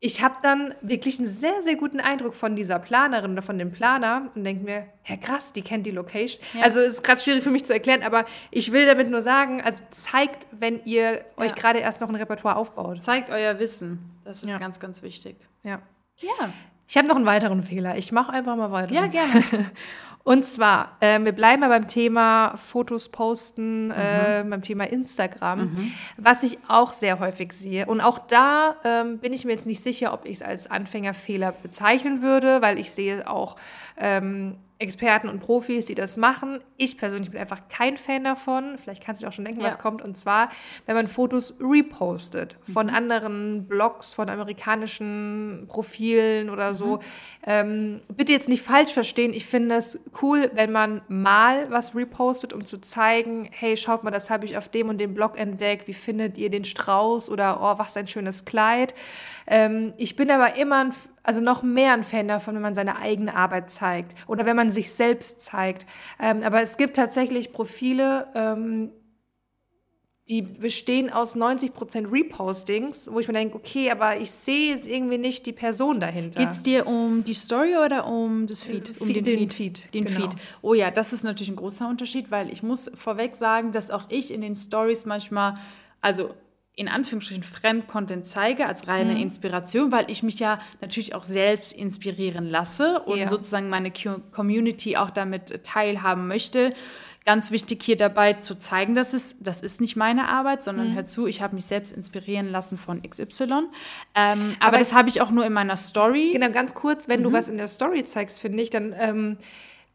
ich 0.00 0.22
habe 0.22 0.36
dann 0.42 0.74
wirklich 0.80 1.18
einen 1.18 1.26
sehr, 1.26 1.62
sehr 1.62 1.74
guten 1.74 1.98
Eindruck 1.98 2.36
von 2.36 2.54
dieser 2.54 2.78
Planerin 2.78 3.32
oder 3.32 3.42
von 3.42 3.58
dem 3.58 3.72
Planer 3.72 4.30
und 4.34 4.44
denke 4.44 4.64
mir, 4.64 4.86
ja 5.04 5.16
krass, 5.16 5.52
die 5.52 5.62
kennt 5.62 5.86
die 5.86 5.90
Location. 5.90 6.40
Ja. 6.54 6.62
Also 6.62 6.78
ist 6.78 7.02
gerade 7.02 7.20
schwierig 7.20 7.42
für 7.42 7.50
mich 7.50 7.64
zu 7.64 7.72
erklären, 7.72 8.04
aber 8.04 8.24
ich 8.52 8.70
will 8.70 8.86
damit 8.86 9.10
nur 9.10 9.22
sagen, 9.22 9.60
also 9.60 9.82
zeigt, 9.90 10.46
wenn 10.52 10.84
ihr 10.84 11.14
ja. 11.14 11.20
euch 11.36 11.54
gerade 11.54 11.80
erst 11.80 12.00
noch 12.00 12.08
ein 12.08 12.14
Repertoire 12.14 12.56
aufbaut. 12.56 13.02
Zeigt 13.02 13.30
euer 13.30 13.58
Wissen. 13.58 14.18
Das 14.24 14.42
ist 14.42 14.48
ja. 14.48 14.58
ganz, 14.58 14.78
ganz 14.78 15.02
wichtig. 15.02 15.36
Ja. 15.64 15.82
Ja. 16.18 16.52
Ich 16.86 16.96
habe 16.96 17.06
noch 17.06 17.16
einen 17.16 17.26
weiteren 17.26 17.62
Fehler. 17.62 17.96
Ich 17.98 18.12
mache 18.12 18.32
einfach 18.32 18.56
mal 18.56 18.70
weiter. 18.70 18.94
Ja, 18.94 19.08
gerne. 19.08 19.42
Und 20.24 20.44
zwar, 20.44 20.96
äh, 21.00 21.18
wir 21.20 21.32
bleiben 21.32 21.60
mal 21.60 21.68
beim 21.68 21.88
Thema 21.88 22.54
Fotos 22.56 23.08
posten, 23.08 23.86
mhm. 23.86 23.92
äh, 23.92 24.44
beim 24.48 24.62
Thema 24.62 24.84
Instagram, 24.84 25.60
mhm. 25.60 25.92
was 26.16 26.42
ich 26.42 26.58
auch 26.68 26.92
sehr 26.92 27.18
häufig 27.18 27.52
sehe. 27.52 27.86
Und 27.86 28.00
auch 28.00 28.18
da 28.18 28.76
ähm, 28.84 29.18
bin 29.18 29.32
ich 29.32 29.44
mir 29.44 29.52
jetzt 29.52 29.66
nicht 29.66 29.82
sicher, 29.82 30.12
ob 30.12 30.26
ich 30.26 30.36
es 30.36 30.42
als 30.42 30.70
Anfängerfehler 30.70 31.52
bezeichnen 31.52 32.20
würde, 32.20 32.60
weil 32.60 32.78
ich 32.78 32.92
sehe 32.92 33.28
auch 33.28 33.56
ähm, 33.96 34.56
Experten 34.80 35.28
und 35.28 35.40
Profis, 35.40 35.86
die 35.86 35.96
das 35.96 36.16
machen. 36.16 36.60
Ich 36.76 36.96
persönlich 36.96 37.30
bin 37.32 37.40
einfach 37.40 37.68
kein 37.68 37.96
Fan 37.96 38.22
davon. 38.22 38.78
Vielleicht 38.78 39.02
kannst 39.02 39.20
du 39.20 39.24
dir 39.24 39.28
auch 39.28 39.32
schon 39.32 39.44
denken, 39.44 39.60
ja. 39.60 39.66
was 39.66 39.78
kommt. 39.78 40.02
Und 40.02 40.16
zwar, 40.16 40.50
wenn 40.86 40.94
man 40.94 41.08
Fotos 41.08 41.56
repostet 41.60 42.56
von 42.72 42.86
mhm. 42.86 42.94
anderen 42.94 43.66
Blogs, 43.66 44.14
von 44.14 44.28
amerikanischen 44.28 45.64
Profilen 45.66 46.48
oder 46.48 46.74
so. 46.74 46.96
Mhm. 46.96 47.00
Ähm, 47.44 48.00
bitte 48.16 48.30
jetzt 48.30 48.48
nicht 48.48 48.62
falsch 48.62 48.92
verstehen. 48.92 49.32
Ich 49.32 49.46
finde 49.46 49.74
es 49.74 50.00
cool, 50.22 50.50
wenn 50.54 50.70
man 50.70 51.02
mal 51.08 51.68
was 51.70 51.96
repostet, 51.96 52.52
um 52.52 52.64
zu 52.64 52.78
zeigen, 52.78 53.48
hey, 53.50 53.76
schaut 53.76 54.04
mal, 54.04 54.12
das 54.12 54.30
habe 54.30 54.44
ich 54.44 54.56
auf 54.56 54.68
dem 54.68 54.90
und 54.90 54.98
dem 54.98 55.12
Blog 55.12 55.36
entdeckt. 55.38 55.88
Wie 55.88 55.94
findet 55.94 56.38
ihr 56.38 56.50
den 56.50 56.64
Strauß? 56.64 57.30
Oder, 57.30 57.58
oh, 57.60 57.78
was 57.78 57.96
ein 57.96 58.06
schönes 58.06 58.44
Kleid. 58.44 58.94
Ähm, 59.48 59.92
ich 59.96 60.14
bin 60.14 60.30
aber 60.30 60.56
immer 60.56 60.84
ein 60.84 60.92
also 61.28 61.42
noch 61.42 61.62
mehr 61.62 61.92
ein 61.92 62.04
Fan 62.04 62.26
davon, 62.26 62.54
wenn 62.54 62.62
man 62.62 62.74
seine 62.74 62.96
eigene 62.96 63.36
Arbeit 63.36 63.70
zeigt 63.70 64.14
oder 64.26 64.46
wenn 64.46 64.56
man 64.56 64.70
sich 64.70 64.90
selbst 64.90 65.42
zeigt. 65.42 65.84
Ähm, 66.18 66.42
aber 66.42 66.62
es 66.62 66.78
gibt 66.78 66.96
tatsächlich 66.96 67.52
Profile, 67.52 68.28
ähm, 68.34 68.92
die 70.30 70.40
bestehen 70.40 71.12
aus 71.12 71.36
90% 71.36 72.10
Repostings, 72.10 73.10
wo 73.12 73.20
ich 73.20 73.28
mir 73.28 73.34
denke, 73.34 73.56
okay, 73.56 73.90
aber 73.90 74.18
ich 74.18 74.30
sehe 74.30 74.74
jetzt 74.74 74.88
irgendwie 74.88 75.18
nicht 75.18 75.44
die 75.44 75.52
Person 75.52 76.00
dahinter. 76.00 76.40
Geht 76.40 76.50
es 76.50 76.62
dir 76.62 76.86
um 76.86 77.22
die 77.24 77.34
Story 77.34 77.76
oder 77.76 78.06
um 78.06 78.46
das 78.46 78.62
Feed? 78.62 78.98
Um 78.98 79.12
den, 79.12 79.22
den 79.22 79.50
Feed. 79.50 79.80
Feed. 79.80 79.94
Den 79.94 80.04
genau. 80.06 80.30
Feed. 80.30 80.40
Oh 80.62 80.72
ja, 80.72 80.90
das 80.90 81.12
ist 81.12 81.24
natürlich 81.24 81.50
ein 81.50 81.56
großer 81.56 81.86
Unterschied, 81.86 82.30
weil 82.30 82.50
ich 82.50 82.62
muss 82.62 82.90
vorweg 82.94 83.36
sagen, 83.36 83.72
dass 83.72 83.90
auch 83.90 84.04
ich 84.08 84.32
in 84.32 84.40
den 84.40 84.56
Stories 84.56 85.04
manchmal, 85.04 85.58
also 86.00 86.30
in 86.78 86.86
Anführungsstrichen 86.86 87.42
Fremdcontent 87.42 88.24
zeige 88.24 88.66
als 88.66 88.86
reine 88.86 89.14
mhm. 89.14 89.20
Inspiration, 89.20 89.90
weil 89.90 90.08
ich 90.08 90.22
mich 90.22 90.38
ja 90.38 90.60
natürlich 90.80 91.12
auch 91.12 91.24
selbst 91.24 91.72
inspirieren 91.72 92.48
lasse 92.48 93.00
und 93.00 93.18
ja. 93.18 93.26
sozusagen 93.26 93.68
meine 93.68 93.90
Community 93.90 94.96
auch 94.96 95.10
damit 95.10 95.64
teilhaben 95.64 96.28
möchte. 96.28 96.72
Ganz 97.26 97.50
wichtig 97.50 97.82
hier 97.82 97.96
dabei 97.96 98.34
zu 98.34 98.56
zeigen, 98.56 98.94
dass 98.94 99.12
es, 99.12 99.34
das 99.40 99.60
ist 99.60 99.80
nicht 99.80 99.96
meine 99.96 100.28
Arbeit, 100.28 100.62
sondern 100.62 100.90
mhm. 100.90 100.94
hör 100.94 101.04
zu, 101.04 101.26
ich 101.26 101.42
habe 101.42 101.56
mich 101.56 101.64
selbst 101.64 101.92
inspirieren 101.92 102.48
lassen 102.52 102.78
von 102.78 103.02
XY. 103.02 103.42
Ähm, 103.42 103.66
aber, 104.14 104.46
aber, 104.60 104.78
das 104.78 104.94
habe 104.94 105.08
ich 105.08 105.20
auch 105.20 105.32
nur 105.32 105.44
in 105.44 105.52
meiner 105.52 105.76
Story. 105.76 106.30
Genau, 106.32 106.50
ganz 106.50 106.74
kurz, 106.74 107.08
wenn 107.08 107.20
mhm. 107.20 107.24
du 107.24 107.32
was 107.32 107.48
in 107.48 107.56
der 107.56 107.66
Story 107.66 108.04
zeigst, 108.04 108.38
finde 108.38 108.62
ich, 108.62 108.70
dann 108.70 108.94
ähm, 108.96 109.36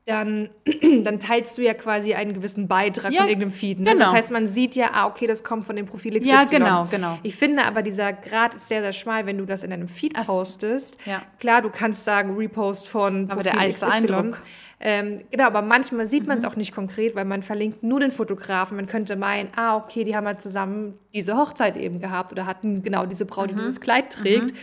dann, 0.05 0.49
dann 1.03 1.19
teilst 1.19 1.57
du 1.57 1.61
ja 1.61 1.73
quasi 1.73 2.13
einen 2.13 2.33
gewissen 2.33 2.67
Beitrag 2.67 3.11
ja, 3.11 3.21
von 3.21 3.29
irgendeinem 3.29 3.51
Feed. 3.51 3.79
Ne? 3.79 3.91
Genau. 3.91 4.05
Das 4.05 4.13
heißt, 4.13 4.31
man 4.31 4.47
sieht 4.47 4.75
ja, 4.75 4.91
ah, 4.93 5.07
okay, 5.07 5.27
das 5.27 5.43
kommt 5.43 5.65
von 5.65 5.75
dem 5.75 5.85
Profil 5.85 6.19
XY. 6.19 6.29
Ja, 6.29 6.43
genau, 6.43 6.87
genau. 6.89 7.17
Ich 7.23 7.35
finde 7.35 7.63
aber, 7.63 7.81
dieser 7.81 8.11
Grad 8.11 8.55
ist 8.55 8.67
sehr, 8.67 8.81
sehr 8.81 8.93
schmal, 8.93 9.25
wenn 9.25 9.37
du 9.37 9.45
das 9.45 9.63
in 9.63 9.71
einem 9.71 9.87
Feed 9.87 10.13
Ach, 10.15 10.25
postest. 10.25 10.97
Ja. 11.05 11.21
Klar, 11.39 11.61
du 11.61 11.69
kannst 11.69 12.03
sagen, 12.03 12.35
Repost 12.35 12.89
von 12.89 13.29
aber 13.29 13.43
Profil 13.43 13.59
der 13.59 13.69
XY. 13.69 13.85
Eindruck. 13.85 14.41
Ähm, 14.85 15.21
genau, 15.31 15.45
aber 15.45 15.61
manchmal 15.61 16.05
sieht 16.05 16.27
man 16.27 16.39
es 16.39 16.43
mhm. 16.43 16.49
auch 16.49 16.55
nicht 16.57 16.75
konkret, 16.75 17.15
weil 17.15 17.23
man 17.23 17.41
verlinkt 17.41 17.83
nur 17.83 18.01
den 18.01 18.11
Fotografen. 18.11 18.75
Man 18.75 18.87
könnte 18.87 19.15
meinen, 19.15 19.47
ah, 19.55 19.77
okay, 19.77 20.03
die 20.03 20.13
haben 20.13 20.27
halt 20.27 20.41
zusammen 20.41 20.99
diese 21.13 21.37
Hochzeit 21.37 21.77
eben 21.77 22.01
gehabt 22.01 22.33
oder 22.33 22.45
hatten 22.45 22.83
genau 22.83 23.05
diese 23.05 23.25
Braut, 23.25 23.49
die 23.49 23.53
mhm. 23.53 23.59
dieses 23.59 23.79
Kleid 23.79 24.11
trägt. 24.11 24.51
Mhm 24.51 24.57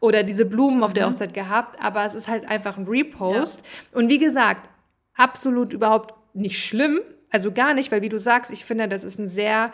oder 0.00 0.22
diese 0.22 0.44
Blumen 0.44 0.82
auf 0.82 0.92
der 0.92 1.06
mhm. 1.06 1.12
Hochzeit 1.12 1.32
gehabt, 1.32 1.80
aber 1.82 2.04
es 2.04 2.14
ist 2.14 2.28
halt 2.28 2.46
einfach 2.46 2.76
ein 2.76 2.86
Repost. 2.86 3.62
Ja. 3.62 3.98
Und 3.98 4.10
wie 4.10 4.18
gesagt, 4.18 4.68
absolut 5.14 5.72
überhaupt 5.72 6.14
nicht 6.34 6.62
schlimm. 6.64 7.00
Also 7.30 7.52
gar 7.52 7.74
nicht, 7.74 7.90
weil 7.90 8.02
wie 8.02 8.08
du 8.08 8.20
sagst, 8.20 8.52
ich 8.52 8.64
finde, 8.64 8.88
das 8.88 9.04
ist 9.04 9.18
ein 9.18 9.28
sehr, 9.28 9.72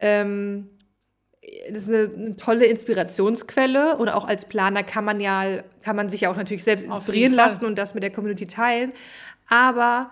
ähm, 0.00 0.68
das 1.70 1.88
ist 1.88 1.88
eine, 1.88 2.14
eine, 2.14 2.36
tolle 2.36 2.66
Inspirationsquelle 2.66 3.96
und 3.96 4.08
auch 4.08 4.26
als 4.26 4.46
Planer 4.46 4.82
kann 4.82 5.04
man 5.04 5.20
ja, 5.20 5.62
kann 5.82 5.96
man 5.96 6.10
sich 6.10 6.22
ja 6.22 6.30
auch 6.30 6.36
natürlich 6.36 6.64
selbst 6.64 6.84
inspirieren 6.84 7.32
lassen 7.32 7.64
und 7.64 7.78
das 7.78 7.94
mit 7.94 8.02
der 8.02 8.10
Community 8.10 8.46
teilen. 8.46 8.92
Aber 9.48 10.10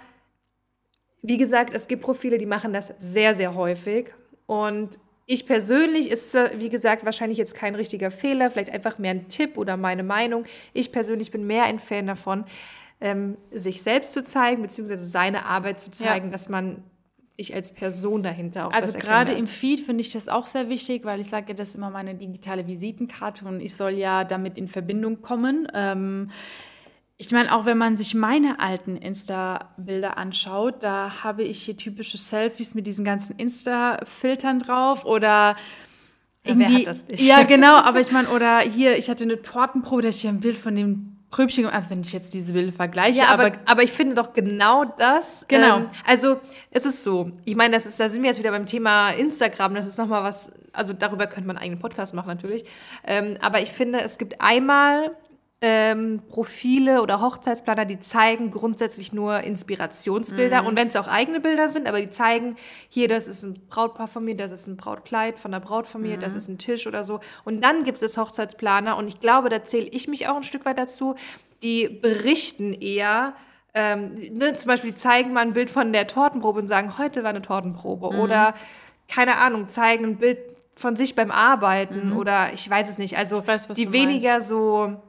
wie 1.23 1.37
gesagt, 1.37 1.75
es 1.75 1.89
gibt 1.89 2.03
Profile, 2.03 2.39
die 2.39 2.47
machen 2.47 2.73
das 2.73 2.95
sehr, 2.99 3.35
sehr 3.35 3.55
häufig 3.55 4.15
und 4.47 4.99
ich 5.31 5.47
persönlich 5.47 6.11
ist, 6.11 6.35
wie 6.57 6.71
gesagt, 6.71 7.05
wahrscheinlich 7.05 7.37
jetzt 7.37 7.55
kein 7.55 7.75
richtiger 7.75 8.11
Fehler, 8.11 8.51
vielleicht 8.51 8.71
einfach 8.71 8.99
mehr 8.99 9.11
ein 9.11 9.29
Tipp 9.29 9.59
oder 9.59 9.77
meine 9.77 10.03
Meinung. 10.03 10.47
Ich 10.73 10.91
persönlich 10.91 11.31
bin 11.31 11.47
mehr 11.47 11.65
ein 11.65 11.81
Fan 11.81 12.07
davon, 12.07 12.47
ähm, 13.01 13.37
sich 13.51 13.83
selbst 13.83 14.13
zu 14.13 14.25
zeigen, 14.25 14.63
beziehungsweise 14.63 15.07
seine 15.07 15.47
Arbeit 15.47 15.81
zu 15.81 15.91
zeigen, 15.91 16.27
ja. 16.27 16.33
dass 16.33 16.49
man 16.49 16.83
ich 17.37 17.55
als 17.55 17.73
Person 17.73 18.25
dahinter 18.25 18.67
auch 18.67 18.73
Also 18.73 18.99
gerade 18.99 19.33
im 19.33 19.47
Feed 19.47 19.81
finde 19.81 20.01
ich 20.01 20.13
das 20.13 20.29
auch 20.29 20.49
sehr 20.49 20.69
wichtig, 20.69 21.05
weil 21.05 21.21
ich 21.21 21.29
sage, 21.29 21.55
das 21.55 21.71
ist 21.71 21.77
immer 21.77 21.89
meine 21.89 22.17
digitale 22.17 22.67
Visitenkarte 22.67 23.45
und 23.45 23.61
ich 23.61 23.77
soll 23.77 23.93
ja 23.93 24.25
damit 24.25 24.59
in 24.59 24.67
Verbindung 24.67 25.23
kommen. 25.23 25.69
Ähm, 25.73 26.31
ich 27.17 27.31
meine, 27.31 27.55
auch 27.55 27.65
wenn 27.65 27.79
man 27.79 27.97
sich 27.97 28.15
meine 28.15 28.59
alten 28.59 28.97
Insta-Bilder 28.97 30.19
anschaut, 30.19 30.83
da 30.83 31.23
habe 31.23 31.45
ich 31.45 31.63
hier 31.63 31.77
typische 31.77 32.19
Selfies 32.19 32.75
mit 32.75 32.89
diesen 32.89 33.05
ganzen 33.05 33.37
Insta-Filtern 33.37 34.59
drauf 34.59 35.05
oder 35.05 35.57
irgendwie. 36.43 36.71
Wer 36.71 36.79
hat 36.79 36.87
das 36.89 37.07
nicht? 37.07 37.21
Ja, 37.21 37.45
genau, 37.45 37.77
aber 37.77 38.01
ich 38.01 38.11
meine, 38.11 38.29
oder 38.31 38.61
hier, 38.61 38.99
ich 38.99 39.09
hatte 39.09 39.23
eine 39.23 39.43
Tortenprobe, 39.43 40.03
da 40.03 40.09
ich 40.09 40.23
hier 40.23 40.31
ein 40.31 40.41
Bild 40.41 40.57
von 40.57 40.75
dem 40.75 41.18
Pröbchen, 41.31 41.67
also 41.67 41.91
wenn 41.91 42.01
ich 42.01 42.13
jetzt 42.13 42.33
diese 42.33 42.53
Bilder 42.55 42.73
vergleiche. 42.73 43.19
Ja, 43.19 43.29
aber, 43.29 43.47
aber, 43.47 43.59
aber, 43.67 43.83
ich 43.83 43.93
finde 43.93 44.15
doch 44.15 44.33
genau 44.33 44.85
das. 44.85 45.45
Genau. 45.49 45.79
Ähm, 45.79 45.91
also 46.07 46.41
es 46.71 46.87
ist 46.87 47.05
so, 47.05 47.33
ich 47.45 47.55
meine, 47.55 47.75
das 47.75 47.85
ist, 47.85 48.01
da 48.01 48.09
sind 48.09 48.23
wir 48.23 48.31
jetzt 48.31 48.39
wieder 48.39 48.51
beim 48.51 48.67
Thema 48.67 49.11
Instagram, 49.11 49.75
das 49.75 49.87
ist 49.87 49.99
nochmal 49.99 50.23
was 50.23 50.51
also 50.73 50.93
darüber 50.93 51.27
könnte 51.27 51.47
man 51.47 51.57
einen 51.57 51.65
eigenen 51.65 51.81
Podcast 51.81 52.15
machen 52.15 52.29
natürlich. 52.29 52.65
Ähm, 53.05 53.37
aber 53.41 53.61
ich 53.61 53.71
finde, 53.71 54.01
es 54.01 54.17
gibt 54.17 54.41
einmal 54.41 55.11
ähm, 55.61 56.23
Profile 56.29 57.03
oder 57.03 57.21
Hochzeitsplaner, 57.21 57.85
die 57.85 57.99
zeigen 57.99 58.51
grundsätzlich 58.53 59.13
nur 59.13 59.41
Inspirationsbilder. 59.41 60.63
Mhm. 60.63 60.69
Und 60.69 60.77
wenn 60.77 60.89
es 60.89 60.97
auch 60.97 61.09
eigene 61.09 61.41
Bilder 61.41 61.69
sind, 61.69 61.89
aber 61.89 62.01
die 62.01 62.11
zeigen, 62.11 62.55
hier, 62.89 63.09
das 63.09 63.27
ist 63.27 63.43
ein 63.43 63.61
Brautpaar 63.69 64.07
von 64.07 64.25
mir, 64.25 64.37
das 64.37 64.53
ist 64.53 64.69
ein 64.69 64.77
Brautkleid 64.77 65.41
von 65.41 65.51
der 65.51 65.61
Braut 65.61 65.89
von 65.89 66.03
mir, 66.03 66.17
das 66.17 66.35
Mhm. 66.35 66.39
ist 66.39 66.49
ein 66.49 66.59
Tisch 66.59 66.87
oder 66.87 67.03
so. 67.03 67.19
Und 67.45 67.63
dann 67.65 67.83
gibt 67.83 68.01
es 68.03 68.17
Hochzeitsplaner, 68.17 68.97
und 68.97 69.09
ich 69.09 69.21
glaube, 69.21 69.49
da 69.49 69.65
zähle 69.65 69.89
ich 69.89 70.07
mich 70.07 70.29
auch 70.29 70.37
ein 70.37 70.45
Stück 70.45 70.65
weit 70.65 70.79
dazu, 70.79 71.17
die 71.63 71.89
berichten 71.89 72.73
eher. 72.73 73.35
Ähm, 73.75 74.15
ne, 74.33 74.57
zum 74.57 74.69
Beispiel 74.69 74.93
die 74.93 74.97
zeigen 74.97 75.33
mal 75.33 75.41
ein 75.41 75.53
Bild 75.55 75.71
von 75.71 75.93
der 75.93 76.07
Tortenprobe 76.07 76.61
und 76.61 76.69
sagen, 76.69 76.99
heute 76.99 77.23
war 77.25 77.31
eine 77.31 77.43
Tortenprobe. 77.43 78.13
Mhm. 78.15 78.21
Oder, 78.21 78.55
keine 79.09 79.37
Ahnung, 79.39 79.69
zeigen 79.69 80.05
ein 80.05 80.17
Bild 80.19 80.39
von 80.77 80.95
sich 80.95 81.17
beim 81.17 81.33
Arbeiten 81.33 82.13
oder 82.13 82.53
ich 82.55 82.71
weiß 82.71 82.89
es 82.89 82.99
nicht. 82.99 83.19
Also 83.19 83.41
Mhm. 83.41 83.47
weiß, 83.49 83.69
die 83.69 83.93
weniger 83.93 84.41
so 84.41 85.03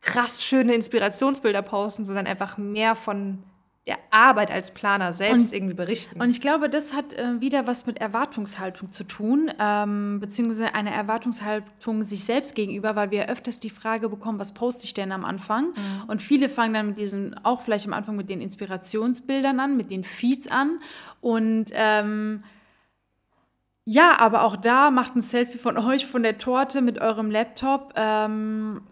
krass 0.00 0.42
schöne 0.44 0.74
Inspirationsbilder 0.74 1.62
posten, 1.62 2.04
sondern 2.04 2.26
einfach 2.26 2.58
mehr 2.58 2.94
von 2.94 3.42
der 3.86 3.98
Arbeit 4.10 4.50
als 4.50 4.72
Planer 4.72 5.12
selbst 5.12 5.48
Und- 5.48 5.52
irgendwie 5.54 5.74
berichten. 5.74 6.20
Und 6.20 6.30
ich 6.30 6.40
glaube, 6.40 6.68
das 6.68 6.92
hat 6.92 7.14
äh, 7.14 7.40
wieder 7.40 7.66
was 7.66 7.86
mit 7.86 7.98
Erwartungshaltung 7.98 8.92
zu 8.92 9.04
tun, 9.04 9.50
ähm, 9.58 10.20
beziehungsweise 10.20 10.74
eine 10.74 10.92
Erwartungshaltung 10.92 12.04
sich 12.04 12.24
selbst 12.24 12.54
gegenüber, 12.54 12.94
weil 12.94 13.10
wir 13.10 13.28
öfters 13.28 13.58
die 13.58 13.70
Frage 13.70 14.08
bekommen, 14.08 14.38
was 14.38 14.52
poste 14.52 14.84
ich 14.84 14.94
denn 14.94 15.12
am 15.12 15.24
Anfang? 15.24 15.72
Und 16.08 16.22
viele 16.22 16.48
fangen 16.48 16.74
dann 16.74 16.86
mit 16.88 16.98
diesen, 16.98 17.34
auch 17.44 17.62
vielleicht 17.62 17.86
am 17.86 17.94
Anfang 17.94 18.16
mit 18.16 18.28
den 18.28 18.40
Inspirationsbildern 18.42 19.58
an, 19.58 19.76
mit 19.76 19.90
den 19.90 20.04
Feeds 20.04 20.46
an. 20.46 20.78
Und 21.22 21.66
ähm, 21.72 22.44
ja, 23.86 24.20
aber 24.20 24.44
auch 24.44 24.56
da 24.56 24.90
macht 24.90 25.16
ein 25.16 25.22
Selfie 25.22 25.58
von 25.58 25.78
euch, 25.88 26.06
von 26.06 26.22
der 26.22 26.38
Torte 26.38 26.82
mit 26.82 27.00
eurem 27.00 27.30
Laptop. 27.30 27.94
Ähm, 27.96 28.82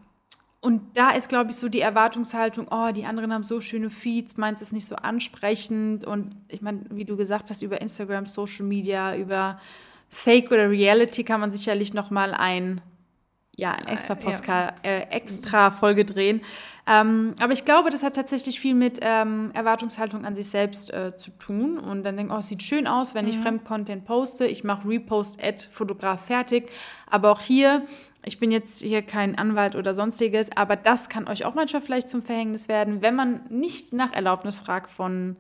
und 0.61 0.97
da 0.97 1.11
ist, 1.11 1.29
glaube 1.29 1.51
ich, 1.51 1.57
so 1.57 1.68
die 1.68 1.81
Erwartungshaltung, 1.81 2.66
oh, 2.71 2.90
die 2.92 3.05
anderen 3.05 3.33
haben 3.33 3.44
so 3.44 3.61
schöne 3.61 3.90
Feeds, 3.90 4.37
meins 4.37 4.61
ist 4.61 4.73
nicht 4.73 4.87
so 4.87 4.97
ansprechend. 4.97 6.05
Und 6.05 6.35
ich 6.49 6.62
meine, 6.62 6.81
wie 6.90 7.05
du 7.05 7.16
gesagt 7.16 7.51
hast, 7.51 7.62
über 7.62 7.81
Instagram, 7.81 8.27
Social 8.27 8.66
Media, 8.66 9.14
über 9.14 9.61
Fake 10.09 10.51
oder 10.51 10.68
Reality 10.68 11.23
kann 11.23 11.40
man 11.40 11.53
sicherlich 11.53 11.94
noch 11.94 12.11
mal 12.11 12.35
ein, 12.35 12.81
ja, 13.55 13.73
ein 13.73 13.87
extra, 13.87 14.14
ja. 14.14 14.21
Postka 14.21 14.75
äh, 14.83 15.03
extra 15.11 15.71
Folge 15.71 16.05
drehen. 16.05 16.40
Ähm, 16.88 17.35
aber 17.38 17.53
ich 17.53 17.64
glaube, 17.64 17.90
das 17.90 18.03
hat 18.03 18.16
tatsächlich 18.16 18.59
viel 18.59 18.75
mit 18.75 18.99
ähm, 19.01 19.53
Erwartungshaltung 19.55 20.25
an 20.25 20.35
sich 20.35 20.49
selbst 20.49 20.92
äh, 20.92 21.16
zu 21.16 21.31
tun. 21.38 21.79
Und 21.79 22.03
dann 22.03 22.16
denken, 22.16 22.33
oh, 22.33 22.38
es 22.38 22.49
sieht 22.49 22.64
schön 22.64 22.88
aus, 22.88 23.14
wenn 23.14 23.29
ich 23.29 23.38
Fremdcontent 23.38 24.07
poste. 24.07 24.47
Ich 24.47 24.64
mache 24.64 24.88
Repost, 24.88 25.40
Ad, 25.40 25.68
Fotograf 25.71 26.27
fertig. 26.27 26.73
Aber 27.09 27.31
auch 27.31 27.42
hier, 27.42 27.87
ich 28.24 28.38
bin 28.38 28.50
jetzt 28.50 28.81
hier 28.83 29.02
kein 29.02 29.38
Anwalt 29.38 29.74
oder 29.76 29.94
sonstiges, 29.94 30.50
aber 30.57 30.76
das 30.76 31.09
kann 31.09 31.28
euch 31.28 31.44
auch 31.44 31.54
manchmal 31.54 31.83
vielleicht 31.83 32.09
zum 32.09 32.22
Verhängnis 32.22 32.68
werden, 32.68 33.00
wenn 33.02 33.14
man 33.14 33.40
nicht 33.48 33.92
nach 33.92 34.12
Erlaubnis 34.12 34.57
fragt 34.57 34.90
von 34.90 35.37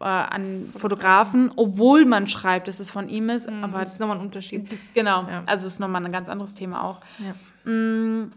äh, 0.00 0.04
an 0.04 0.72
Fotografen, 0.78 1.52
obwohl 1.56 2.04
man 2.06 2.28
schreibt, 2.28 2.68
dass 2.68 2.80
es 2.80 2.88
von 2.90 3.08
ihm 3.08 3.28
ist. 3.28 3.48
Aber 3.48 3.80
das 3.80 3.94
ist 3.94 4.00
nochmal 4.00 4.16
ein 4.18 4.22
Unterschied. 4.22 4.66
Genau, 4.94 5.22
Ja. 5.28 5.42
also 5.46 5.66
ist 5.66 5.80
nochmal 5.80 6.04
ein 6.04 6.12
ganz 6.12 6.28
anderes 6.28 6.54
Thema 6.54 6.82
auch. 6.84 7.00
Ja. 7.18 7.70
Mm, 7.70 8.30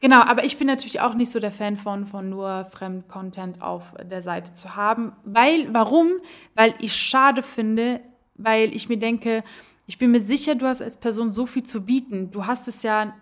Genau, 0.00 0.20
aber 0.20 0.44
ich 0.44 0.58
bin 0.58 0.66
natürlich 0.66 1.00
auch 1.00 1.14
nicht 1.14 1.30
so 1.30 1.40
der 1.40 1.50
Fan 1.52 1.78
von, 1.78 2.04
von 2.04 2.28
nur 2.28 2.66
Fremdcontent 2.66 3.62
auf 3.62 3.94
der 4.02 4.20
Seite 4.20 4.52
zu 4.52 4.76
haben. 4.76 5.12
Weil, 5.24 5.72
warum? 5.72 6.08
Weil 6.54 6.74
ich 6.78 6.94
schade 6.94 7.42
finde, 7.42 8.00
weil 8.34 8.74
ich 8.76 8.90
mir 8.90 8.98
denke, 8.98 9.42
ich 9.86 9.98
bin 9.98 10.10
mir 10.10 10.22
sicher, 10.22 10.54
du 10.54 10.66
hast 10.66 10.82
als 10.82 10.96
Person 10.96 11.32
so 11.32 11.46
viel 11.46 11.62
zu 11.62 11.82
bieten. 11.82 12.30
Du 12.30 12.46
hast 12.46 12.68
es 12.68 12.82
ja 12.82 13.14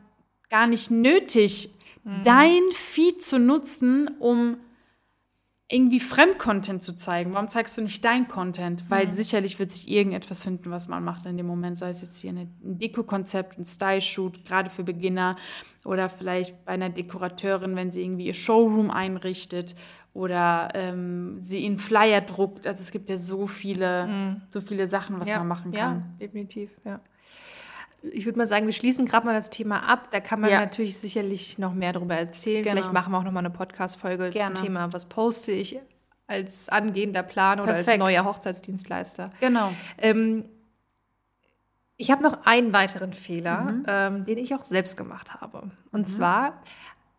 gar 0.49 0.67
nicht 0.67 0.91
nötig, 0.91 1.71
dein 2.25 2.63
Feed 2.73 3.25
zu 3.25 3.39
nutzen, 3.39 4.09
um 4.19 4.59
irgendwie 5.73 6.01
Fremdcontent 6.01 6.83
zu 6.83 6.95
zeigen. 6.95 7.33
Warum 7.33 7.49
zeigst 7.49 7.79
du 7.79 7.83
nicht 7.83 8.05
dein 8.05 8.29
Content? 8.29 8.85
Weil 8.91 9.13
sicherlich 9.15 9.59
wird 9.59 9.71
sich 9.71 9.91
irgendetwas 9.91 10.45
finden, 10.45 10.71
was 10.71 10.89
man 10.89 11.03
macht 11.03 11.25
in 11.25 11.39
dem 11.39 11.47
Moment, 11.47 11.79
sei 11.79 11.89
es 11.89 12.03
jetzt 12.03 12.19
hier 12.19 12.31
ein 12.31 12.51
Deko-Konzept, 12.61 13.59
ein 13.59 13.65
Style-Shoot, 13.65 14.45
gerade 14.45 14.69
für 14.69 14.85
Beginner 14.85 15.37
oder 15.87 16.11
vielleicht 16.11 16.67
bei 16.67 16.73
einer 16.73 16.91
Dekorateurin, 16.91 17.75
wenn 17.75 17.91
sie 17.91 18.03
irgendwie 18.03 18.27
ihr 18.27 18.35
Showroom 18.35 18.91
einrichtet 18.91 19.75
oder 20.15 20.69
ähm, 20.75 21.41
sie 21.41 21.65
in 21.65 21.79
Flyer 21.79 22.21
druckt. 22.21 22.67
Also 22.67 22.83
es 22.83 22.91
gibt 22.91 23.09
ja 23.09 23.17
so 23.17 23.47
viele, 23.47 24.41
so 24.51 24.61
viele 24.61 24.87
Sachen, 24.89 25.19
was 25.21 25.31
man 25.31 25.49
machen 25.49 25.73
kann. 25.73 25.97
Ja, 25.99 26.03
definitiv, 26.21 26.71
ja. 26.85 27.01
Ich 28.13 28.25
würde 28.25 28.37
mal 28.39 28.49
sagen, 28.49 28.67
wir 28.67 28.73
schließen 28.73 29.07
gerade 29.07 29.25
mal 29.27 29.33
das 29.33 29.49
Thema 29.49 29.89
ab. 29.89 30.09
Da 30.11 30.19
kann 30.19 30.41
man 30.41 30.51
Ja. 30.51 30.59
natürlich 30.61 30.99
sicherlich 30.99 31.59
noch 31.59 31.73
mehr 31.73 31.93
darüber 31.93 32.17
erzählen. 32.17 32.65
Genau. 32.65 32.75
Vielleicht 32.77 32.93
machen 32.93 33.13
wir 33.13 33.19
auch 33.19 33.23
noch 33.23 33.31
mal 33.33 33.39
eine 33.39 33.51
Podcast-Folge 33.51 34.33
zum 34.37 34.55
Thema, 34.57 34.93
was 34.93 35.07
poste 35.07 35.53
ich 35.53 35.79
als 36.27 36.69
angehender 36.69 37.23
Planer 37.23 37.63
oder 37.63 37.75
als 37.75 37.85
Perfekt. 37.85 38.03
neuer 38.03 38.25
Hochzeitsdienstleister. 38.25 39.31
Genau. 39.41 39.71
Ähm, 39.99 40.47
ich 41.97 42.11
habe 42.11 42.23
noch 42.25 42.45
einen 42.45 42.73
weiteren 42.73 43.13
Fehler, 43.13 43.61
Mhm. 43.61 43.85
ähm, 43.87 44.25
den 44.25 44.39
ich 44.39 44.55
auch 44.55 44.65
selbst 44.65 44.97
gemacht 44.97 45.35
habe. 45.41 45.71
Und 45.93 46.09
zwar 46.09 46.61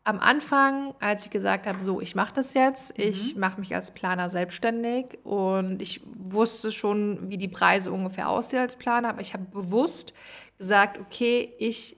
am 0.05 0.19
Anfang, 0.19 0.93
als 0.99 1.25
ich 1.25 1.31
gesagt 1.31 1.65
habe, 1.65 1.81
so, 1.81 2.01
ich 2.01 2.13
mache 2.13 2.33
das 2.35 2.53
jetzt, 2.53 2.97
Mhm. 2.97 3.03
ich 3.05 3.35
mache 3.37 3.59
mich 3.59 3.73
als 3.73 3.93
Planer 3.93 4.29
selbstständig 4.29 5.19
und 5.23 5.81
ich 5.81 6.01
wusste 6.05 6.71
schon, 6.71 7.29
wie 7.29 7.37
die 7.37 7.47
Preise 7.47 7.91
ungefähr 7.91 8.27
aussehen 8.27 8.59
als 8.59 8.75
Planer, 8.75 9.09
aber 9.09 9.21
ich 9.21 9.33
habe 9.33 9.45
bewusst 9.45 10.13
gesagt, 10.57 10.99
okay, 10.99 11.53
ich 11.57 11.95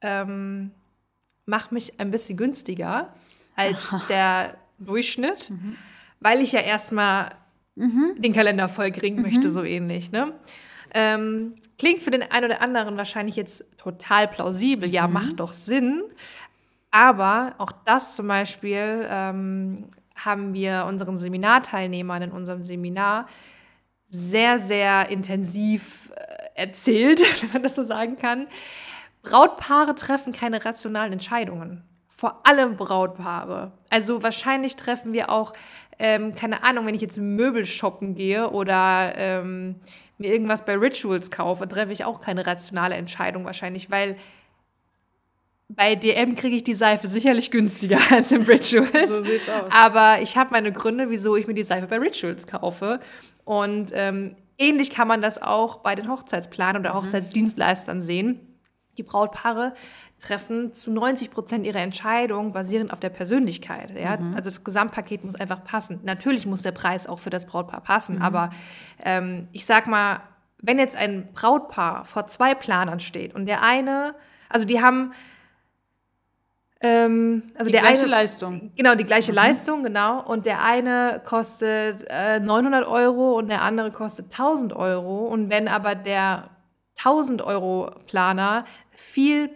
ähm, 0.00 0.70
mache 1.46 1.74
mich 1.74 1.98
ein 2.00 2.10
bisschen 2.10 2.36
günstiger 2.36 3.12
als 3.56 3.94
der 4.08 4.54
Durchschnitt, 4.78 5.50
Mhm. 5.50 5.76
weil 6.20 6.40
ich 6.40 6.52
ja 6.52 6.60
erstmal 6.60 7.32
den 7.74 8.32
Kalender 8.32 8.68
voll 8.68 8.90
kriegen 8.90 9.22
möchte, 9.22 9.48
so 9.50 9.62
ähnlich. 9.62 10.10
Ne? 10.10 10.32
Ähm, 10.92 11.54
klingt 11.78 12.00
für 12.00 12.10
den 12.10 12.22
einen 12.22 12.46
oder 12.46 12.60
anderen 12.60 12.96
wahrscheinlich 12.96 13.36
jetzt 13.36 13.64
total 13.78 14.26
plausibel, 14.26 14.88
ja, 14.88 15.06
macht 15.06 15.38
doch 15.38 15.52
Sinn. 15.52 16.02
Aber 16.90 17.54
auch 17.58 17.72
das 17.84 18.16
zum 18.16 18.28
Beispiel 18.28 19.06
ähm, 19.10 19.88
haben 20.16 20.54
wir 20.54 20.86
unseren 20.88 21.18
Seminarteilnehmern 21.18 22.22
in 22.22 22.32
unserem 22.32 22.64
Seminar 22.64 23.26
sehr, 24.08 24.58
sehr 24.58 25.08
intensiv 25.10 26.10
äh, 26.14 26.60
erzählt, 26.62 27.20
wenn 27.42 27.52
man 27.52 27.62
das 27.62 27.76
so 27.76 27.84
sagen 27.84 28.16
kann. 28.16 28.46
Brautpaare 29.22 29.94
treffen 29.94 30.32
keine 30.32 30.64
rationalen 30.64 31.12
Entscheidungen. 31.12 31.84
Vor 32.08 32.40
allem 32.44 32.76
Brautpaare. 32.76 33.72
Also 33.90 34.22
wahrscheinlich 34.22 34.74
treffen 34.76 35.12
wir 35.12 35.30
auch, 35.30 35.52
ähm, 35.98 36.34
keine 36.34 36.64
Ahnung, 36.64 36.86
wenn 36.86 36.94
ich 36.94 37.00
jetzt 37.00 37.18
Möbel 37.18 37.64
shoppen 37.66 38.14
gehe 38.14 38.50
oder 38.50 39.12
ähm, 39.16 39.76
mir 40.16 40.32
irgendwas 40.32 40.64
bei 40.64 40.74
Rituals 40.74 41.30
kaufe, 41.30 41.68
treffe 41.68 41.92
ich 41.92 42.04
auch 42.04 42.20
keine 42.20 42.44
rationale 42.44 42.96
Entscheidung 42.96 43.44
wahrscheinlich, 43.44 43.90
weil 43.90 44.16
bei 45.68 45.94
DM 45.94 46.34
kriege 46.34 46.56
ich 46.56 46.64
die 46.64 46.74
Seife 46.74 47.08
sicherlich 47.08 47.50
günstiger 47.50 47.98
als 48.10 48.32
im 48.32 48.42
Rituals. 48.42 49.08
So 49.08 49.22
sieht's 49.22 49.48
aus. 49.48 49.70
Aber 49.70 50.20
ich 50.22 50.36
habe 50.36 50.50
meine 50.50 50.72
Gründe, 50.72 51.10
wieso 51.10 51.36
ich 51.36 51.46
mir 51.46 51.54
die 51.54 51.62
Seife 51.62 51.86
bei 51.86 51.98
Rituals 51.98 52.46
kaufe. 52.46 53.00
Und 53.44 53.92
ähm, 53.94 54.36
ähnlich 54.56 54.90
kann 54.90 55.08
man 55.08 55.22
das 55.22 55.40
auch 55.40 55.78
bei 55.78 55.94
den 55.94 56.08
Hochzeitsplanern 56.08 56.82
oder 56.82 56.94
Hochzeitsdienstleistern 56.94 58.02
sehen. 58.02 58.40
Die 58.96 59.02
Brautpaare 59.04 59.74
treffen 60.20 60.74
zu 60.74 60.90
90 60.90 61.30
Prozent 61.30 61.64
ihre 61.64 61.78
Entscheidung 61.78 62.52
basierend 62.52 62.92
auf 62.92 62.98
der 62.98 63.10
Persönlichkeit. 63.10 63.90
Ja? 63.96 64.18
Also 64.34 64.50
das 64.50 64.64
Gesamtpaket 64.64 65.24
muss 65.24 65.36
einfach 65.36 65.62
passen. 65.64 66.00
Natürlich 66.02 66.46
muss 66.46 66.62
der 66.62 66.72
Preis 66.72 67.06
auch 67.06 67.20
für 67.20 67.30
das 67.30 67.46
Brautpaar 67.46 67.82
passen, 67.82 68.20
aber 68.20 68.50
ähm, 69.04 69.46
ich 69.52 69.64
sag 69.66 69.86
mal, 69.86 70.22
wenn 70.60 70.80
jetzt 70.80 70.96
ein 70.96 71.28
Brautpaar 71.32 72.04
vor 72.04 72.26
zwei 72.26 72.54
Planern 72.54 72.98
steht 72.98 73.34
und 73.34 73.46
der 73.46 73.62
eine, 73.62 74.16
also 74.48 74.66
die 74.66 74.82
haben, 74.82 75.12
ähm, 76.80 77.42
also 77.54 77.66
Die 77.66 77.72
der 77.72 77.80
gleiche 77.82 78.02
eine, 78.02 78.10
Leistung. 78.10 78.72
Genau, 78.76 78.94
die 78.94 79.04
gleiche 79.04 79.32
Leistung, 79.32 79.82
genau. 79.82 80.22
Und 80.24 80.46
der 80.46 80.62
eine 80.62 81.20
kostet 81.24 82.06
äh, 82.08 82.38
900 82.38 82.86
Euro 82.86 83.36
und 83.36 83.48
der 83.48 83.62
andere 83.62 83.90
kostet 83.90 84.26
1000 84.26 84.72
Euro. 84.74 85.26
Und 85.26 85.50
wenn 85.50 85.66
aber 85.66 85.94
der 85.94 86.50
1000 86.98 87.42
Euro 87.42 87.90
Planer 88.06 88.64
viel 88.90 89.50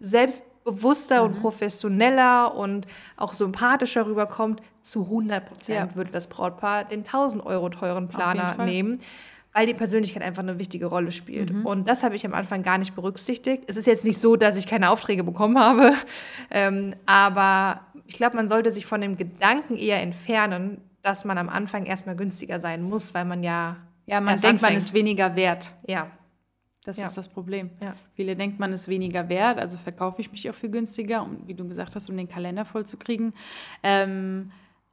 selbstbewusster 0.00 1.22
und 1.22 1.40
professioneller 1.40 2.54
und 2.54 2.86
auch 3.16 3.34
sympathischer 3.34 4.06
rüberkommt, 4.06 4.62
zu 4.82 5.04
100 5.04 5.46
Prozent 5.46 5.90
Ja. 5.90 5.94
würde 5.94 6.10
das 6.10 6.26
Brautpaar 6.26 6.84
den 6.84 7.04
1000 7.04 7.44
Euro 7.46 7.68
teuren 7.68 8.08
Planer 8.08 8.64
nehmen. 8.64 9.00
Weil 9.54 9.66
die 9.66 9.74
Persönlichkeit 9.74 10.22
einfach 10.22 10.42
eine 10.42 10.58
wichtige 10.58 10.86
Rolle 10.86 11.12
spielt. 11.12 11.50
Und 11.64 11.86
das 11.88 12.02
habe 12.02 12.16
ich 12.16 12.24
am 12.24 12.32
Anfang 12.32 12.62
gar 12.62 12.78
nicht 12.78 12.94
berücksichtigt. 12.94 13.64
Es 13.66 13.76
ist 13.76 13.86
jetzt 13.86 14.04
nicht 14.04 14.18
so, 14.18 14.36
dass 14.36 14.56
ich 14.56 14.66
keine 14.66 14.88
Aufträge 14.90 15.24
bekommen 15.24 15.58
habe, 15.58 15.92
ähm, 16.50 16.94
aber 17.06 17.82
ich 18.06 18.14
glaube, 18.16 18.36
man 18.36 18.48
sollte 18.48 18.72
sich 18.72 18.86
von 18.86 19.00
dem 19.02 19.16
Gedanken 19.16 19.76
eher 19.76 20.00
entfernen, 20.00 20.80
dass 21.02 21.24
man 21.24 21.36
am 21.36 21.48
Anfang 21.48 21.84
erstmal 21.84 22.16
günstiger 22.16 22.60
sein 22.60 22.82
muss, 22.82 23.12
weil 23.14 23.24
man 23.26 23.42
ja 23.42 23.76
Ja, 24.06 24.20
man 24.20 24.40
denkt, 24.40 24.62
man 24.62 24.68
anfängt. 24.70 24.76
ist 24.76 24.94
weniger 24.94 25.36
wert. 25.36 25.72
Ja, 25.86 26.10
Das 26.84 26.96
Ja. 26.96 27.04
ist 27.06 27.16
das 27.16 27.28
Problem. 27.28 27.70
Ja. 27.80 27.94
Viele 28.16 28.34
denkt, 28.34 28.58
man 28.58 28.72
ist 28.72 28.88
weniger 28.88 29.28
wert, 29.28 29.58
also 29.60 29.78
verkaufe 29.78 30.20
ich 30.20 30.32
mich 30.32 30.48
auch 30.50 30.54
viel 30.54 30.70
günstiger, 30.70 31.22
um, 31.22 31.46
wie 31.46 31.54
du 31.54 31.68
gesagt 31.68 31.94
hast, 31.94 32.08
um 32.10 32.16
den 32.16 32.28
Kalender 32.28 32.64
voll 32.64 32.84
zu 32.86 32.96
kriegen. 32.96 33.34
Ähm, 33.84 34.50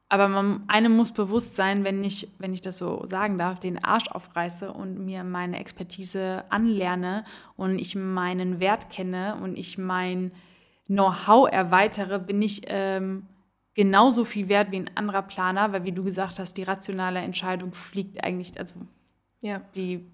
aber 0.10 0.28
man, 0.28 0.64
einem 0.68 0.96
muss 0.96 1.12
bewusst 1.12 1.56
sein, 1.56 1.84
wenn 1.84 2.04
ich, 2.04 2.28
wenn 2.40 2.54
ich 2.54 2.62
das 2.62 2.80
so 2.80 3.06
sagen 3.08 3.38
darf, 3.38 3.60
den 3.60 3.84
Arsch 3.84 4.08
aufreiße 4.10 4.74
und 4.74 5.06
mir 5.06 5.24
meine 5.24 5.60
Expertise 5.60 6.44
anlerne 6.50 7.24
und 7.56 7.78
ich 7.78 7.96
meinen 7.96 8.60
Wert 8.60 8.90
kenne 8.90 9.38
und 9.42 9.56
ich 9.58 9.78
mein 9.78 10.32
Know-how 10.88 11.48
erweitere, 11.52 12.18
bin 12.18 12.42
ich 12.42 12.64
ähm, 12.66 13.28
genauso 13.76 14.26
viel 14.26 14.50
wert 14.50 14.72
wie 14.72 14.78
ein 14.78 14.90
anderer 14.96 15.22
Planer, 15.22 15.72
weil 15.72 15.84
wie 15.84 15.92
du 15.92 16.04
gesagt 16.04 16.40
hast, 16.40 16.56
die 16.58 16.64
rationale 16.64 17.20
Entscheidung 17.20 17.74
fliegt 17.74 18.24
eigentlich, 18.24 18.60
also 18.60 18.80
Ja. 19.42 19.62
die 19.76 20.08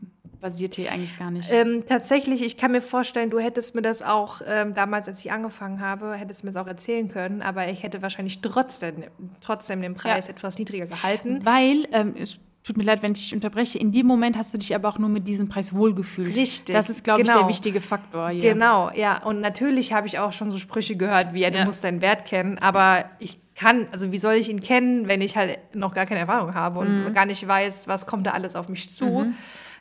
basiert 0.45 0.75
hier 0.75 0.91
eigentlich 0.91 1.17
gar 1.17 1.31
nicht. 1.31 1.49
Ähm, 1.51 1.86
tatsächlich, 1.88 2.43
ich 2.43 2.55
kann 2.55 2.71
mir 2.71 2.84
vorstellen, 2.84 3.31
du 3.31 3.39
hättest 3.39 3.73
mir 3.73 3.81
das 3.81 4.03
auch 4.03 4.41
ähm, 4.47 4.75
damals, 4.75 5.08
als 5.08 5.19
ich 5.25 5.31
angefangen 5.31 5.79
habe, 5.81 6.13
hättest 6.13 6.43
mir 6.43 6.51
das 6.51 6.62
auch 6.62 6.67
erzählen 6.67 7.10
können, 7.10 7.41
aber 7.41 7.67
ich 7.67 7.81
hätte 7.81 8.03
wahrscheinlich 8.03 8.41
trotzdem, 8.41 9.05
trotzdem 9.41 9.81
den 9.81 9.95
Preis 9.95 10.27
Ja. 10.27 10.34
etwas 10.34 10.60
niedriger 10.60 10.86
gehalten. 10.86 11.39
Weil, 11.43 11.88
ähm, 11.91 12.13
es 12.21 12.39
tut 12.63 12.77
mir 12.77 12.84
leid, 12.84 13.01
wenn 13.01 13.13
ich 13.13 13.21
dich 13.21 13.34
unterbreche, 13.34 13.79
in 13.79 13.91
dem 13.91 14.05
Moment 14.05 14.38
hast 14.38 14.53
du 14.53 14.60
dich 14.60 14.75
aber 14.75 14.88
auch 14.89 14.99
nur 14.99 15.10
mit 15.10 15.27
diesem 15.27 15.49
Preis 15.49 15.73
wohlgefühlt. 15.73 16.36
Richtig, 16.36 16.75
Das 16.75 16.91
ist, 16.91 17.03
glaube 17.03 17.21
ich, 17.21 17.27
genau. 17.27 17.39
der 17.39 17.47
wichtige 17.49 17.81
Faktor 17.81 18.29
hier. 18.29 18.53
Genau, 18.53 18.91
ja. 18.93 19.23
Und 19.23 19.41
natürlich 19.41 19.93
habe 19.93 20.05
ich 20.05 20.19
auch 20.19 20.31
schon 20.31 20.51
so 20.51 20.60
Sprüche 20.60 20.95
gehört, 20.95 21.34
wie, 21.34 21.41
ja, 21.41 21.49
du 21.49 21.58
Ja. 21.58 21.65
musst 21.65 21.84
deinen 21.84 22.01
Wert 22.01 22.25
kennen, 22.25 22.60
aber 22.60 23.05
ich 23.17 23.39
kann, 23.55 23.88
also 23.91 24.12
wie 24.12 24.17
soll 24.19 24.34
ich 24.34 24.49
ihn 24.49 24.62
kennen, 24.62 25.08
wenn 25.08 25.21
ich 25.21 25.38
halt 25.38 25.58
noch 25.73 25.93
gar 25.95 26.05
keine 26.05 26.19
Erfahrung 26.19 26.53
habe 26.53 26.79
und 26.79 27.05
Mhm. 27.05 27.13
gar 27.13 27.25
nicht 27.25 27.47
weiß, 27.47 27.88
was 27.88 28.05
kommt 28.05 28.27
da 28.27 28.31
alles 28.31 28.55
auf 28.55 28.67
mich 28.69 28.89
zu. 28.91 29.31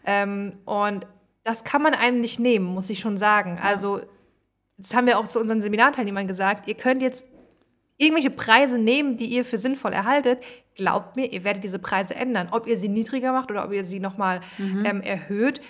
Ähm, 0.04 0.58
und 0.64 1.06
das 1.42 1.64
kann 1.64 1.82
man 1.82 1.94
einem 1.94 2.20
nicht 2.20 2.40
nehmen, 2.40 2.66
muss 2.66 2.90
ich 2.90 3.00
schon 3.00 3.18
sagen. 3.18 3.58
Also, 3.62 4.00
das 4.76 4.94
haben 4.94 5.06
wir 5.06 5.18
auch 5.18 5.28
zu 5.28 5.40
unseren 5.40 5.62
Seminarteilnehmern 5.62 6.26
gesagt, 6.26 6.68
ihr 6.68 6.74
könnt 6.74 7.02
jetzt 7.02 7.24
irgendwelche 7.96 8.30
Preise 8.30 8.78
nehmen, 8.78 9.16
die 9.16 9.26
ihr 9.26 9.44
für 9.44 9.58
sinnvoll 9.58 9.92
erhaltet. 9.92 10.42
Glaubt 10.74 11.16
mir, 11.16 11.32
ihr 11.32 11.44
werdet 11.44 11.62
diese 11.62 11.78
Preise 11.78 12.14
ändern. 12.14 12.48
Ob 12.50 12.66
ihr 12.66 12.76
sie 12.76 12.88
niedriger 12.88 13.32
macht 13.32 13.50
oder 13.50 13.64
ob 13.64 13.72
ihr 13.72 13.84
sie 13.84 14.00
nochmal 14.00 14.40
ähm, 14.58 15.00
erhöht, 15.00 15.60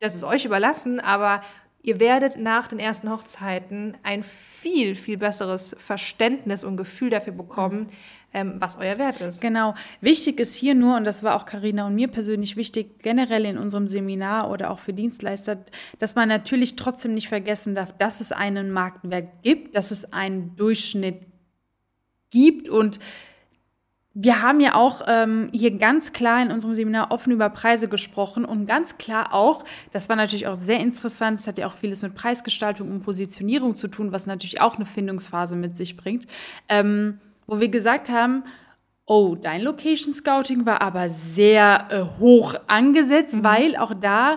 das 0.00 0.14
ist 0.14 0.24
euch 0.24 0.44
überlassen, 0.44 1.00
aber 1.00 1.40
ihr 1.82 2.00
werdet 2.00 2.36
nach 2.36 2.66
den 2.68 2.78
ersten 2.78 3.10
Hochzeiten 3.10 3.96
ein 4.02 4.22
viel, 4.22 4.94
viel 4.94 5.16
besseres 5.16 5.74
Verständnis 5.78 6.64
und 6.64 6.76
Gefühl 6.76 7.10
dafür 7.10 7.32
bekommen, 7.32 7.88
ähm, 8.36 8.56
was 8.58 8.76
euer 8.76 8.98
Wert 8.98 9.20
ist. 9.22 9.40
Genau. 9.40 9.74
Wichtig 10.02 10.38
ist 10.38 10.54
hier 10.54 10.74
nur, 10.74 10.96
und 10.96 11.04
das 11.04 11.22
war 11.22 11.36
auch 11.36 11.46
Karina 11.46 11.86
und 11.86 11.94
mir 11.94 12.08
persönlich 12.08 12.56
wichtig, 12.56 12.98
generell 13.02 13.46
in 13.46 13.56
unserem 13.56 13.88
Seminar 13.88 14.50
oder 14.50 14.70
auch 14.70 14.78
für 14.78 14.92
Dienstleister, 14.92 15.64
dass 15.98 16.14
man 16.14 16.28
natürlich 16.28 16.76
trotzdem 16.76 17.14
nicht 17.14 17.28
vergessen 17.28 17.74
darf, 17.74 17.96
dass 17.96 18.20
es 18.20 18.32
einen 18.32 18.70
Marktwert 18.70 19.42
gibt, 19.42 19.74
dass 19.74 19.90
es 19.90 20.12
einen 20.12 20.54
Durchschnitt 20.54 21.22
gibt 22.30 22.68
und 22.68 23.00
wir 24.18 24.40
haben 24.40 24.60
ja 24.60 24.74
auch 24.74 25.02
ähm, 25.06 25.50
hier 25.52 25.76
ganz 25.76 26.12
klar 26.12 26.42
in 26.42 26.50
unserem 26.50 26.72
Seminar 26.74 27.10
offen 27.10 27.32
über 27.32 27.50
Preise 27.50 27.86
gesprochen 27.86 28.46
und 28.46 28.66
ganz 28.66 28.96
klar 28.96 29.34
auch, 29.34 29.64
das 29.92 30.08
war 30.08 30.16
natürlich 30.16 30.46
auch 30.46 30.54
sehr 30.54 30.80
interessant, 30.80 31.38
es 31.38 31.46
hat 31.46 31.58
ja 31.58 31.66
auch 31.66 31.76
vieles 31.76 32.00
mit 32.00 32.14
Preisgestaltung 32.14 32.90
und 32.90 33.02
Positionierung 33.02 33.74
zu 33.74 33.88
tun, 33.88 34.12
was 34.12 34.26
natürlich 34.26 34.60
auch 34.60 34.76
eine 34.76 34.86
Findungsphase 34.86 35.54
mit 35.54 35.76
sich 35.76 35.98
bringt, 35.98 36.26
ähm, 36.70 37.20
wo 37.46 37.60
wir 37.60 37.68
gesagt 37.68 38.08
haben, 38.10 38.44
oh, 39.06 39.36
dein 39.40 39.62
Location 39.62 40.12
Scouting 40.12 40.66
war 40.66 40.82
aber 40.82 41.08
sehr 41.08 41.86
äh, 41.90 42.20
hoch 42.20 42.54
angesetzt, 42.66 43.42
weil 43.42 43.76
auch 43.76 43.94
da 43.94 44.36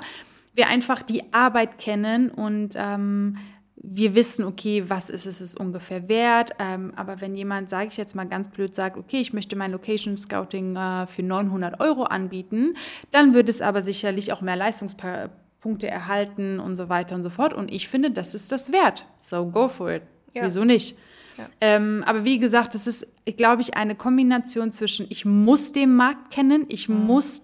wir 0.53 0.67
einfach 0.67 1.01
die 1.01 1.33
Arbeit 1.33 1.79
kennen 1.79 2.29
und 2.29 2.75
ähm, 2.75 3.37
wir 3.81 4.13
wissen, 4.13 4.43
okay, 4.43 4.83
was 4.87 5.09
ist 5.09 5.25
es 5.25 5.41
ist 5.41 5.59
ungefähr 5.59 6.09
wert. 6.09 6.51
Ähm, 6.59 6.91
aber 6.95 7.21
wenn 7.21 7.35
jemand, 7.35 7.69
sage 7.69 7.87
ich 7.87 7.97
jetzt 7.97 8.15
mal 8.15 8.27
ganz 8.27 8.49
blöd, 8.49 8.75
sagt, 8.75 8.97
okay, 8.97 9.21
ich 9.21 9.33
möchte 9.33 9.55
mein 9.55 9.71
Location 9.71 10.17
Scouting 10.17 10.75
äh, 10.75 11.07
für 11.07 11.23
900 11.23 11.79
Euro 11.79 12.03
anbieten, 12.03 12.75
dann 13.11 13.33
wird 13.33 13.47
es 13.47 13.61
aber 13.61 13.81
sicherlich 13.81 14.33
auch 14.33 14.41
mehr 14.41 14.57
Leistungspunkte 14.57 15.87
erhalten 15.87 16.59
und 16.59 16.75
so 16.75 16.89
weiter 16.89 17.15
und 17.15 17.23
so 17.23 17.29
fort. 17.29 17.53
Und 17.53 17.71
ich 17.71 17.87
finde, 17.87 18.11
das 18.11 18.35
ist 18.35 18.51
das 18.51 18.71
wert. 18.71 19.05
So 19.17 19.45
go 19.45 19.69
for 19.69 19.91
it. 19.91 20.03
Ja. 20.33 20.43
Wieso 20.43 20.65
nicht? 20.65 20.97
Ja. 21.39 21.49
Ähm, 21.61 22.03
aber 22.05 22.25
wie 22.25 22.39
gesagt, 22.39 22.75
das 22.75 22.85
ist, 22.85 23.07
glaube 23.37 23.61
ich, 23.61 23.75
eine 23.75 23.95
Kombination 23.95 24.71
zwischen, 24.71 25.07
ich 25.09 25.25
muss 25.25 25.71
den 25.71 25.95
Markt 25.95 26.31
kennen, 26.31 26.65
ich 26.67 26.89
muss 26.89 27.43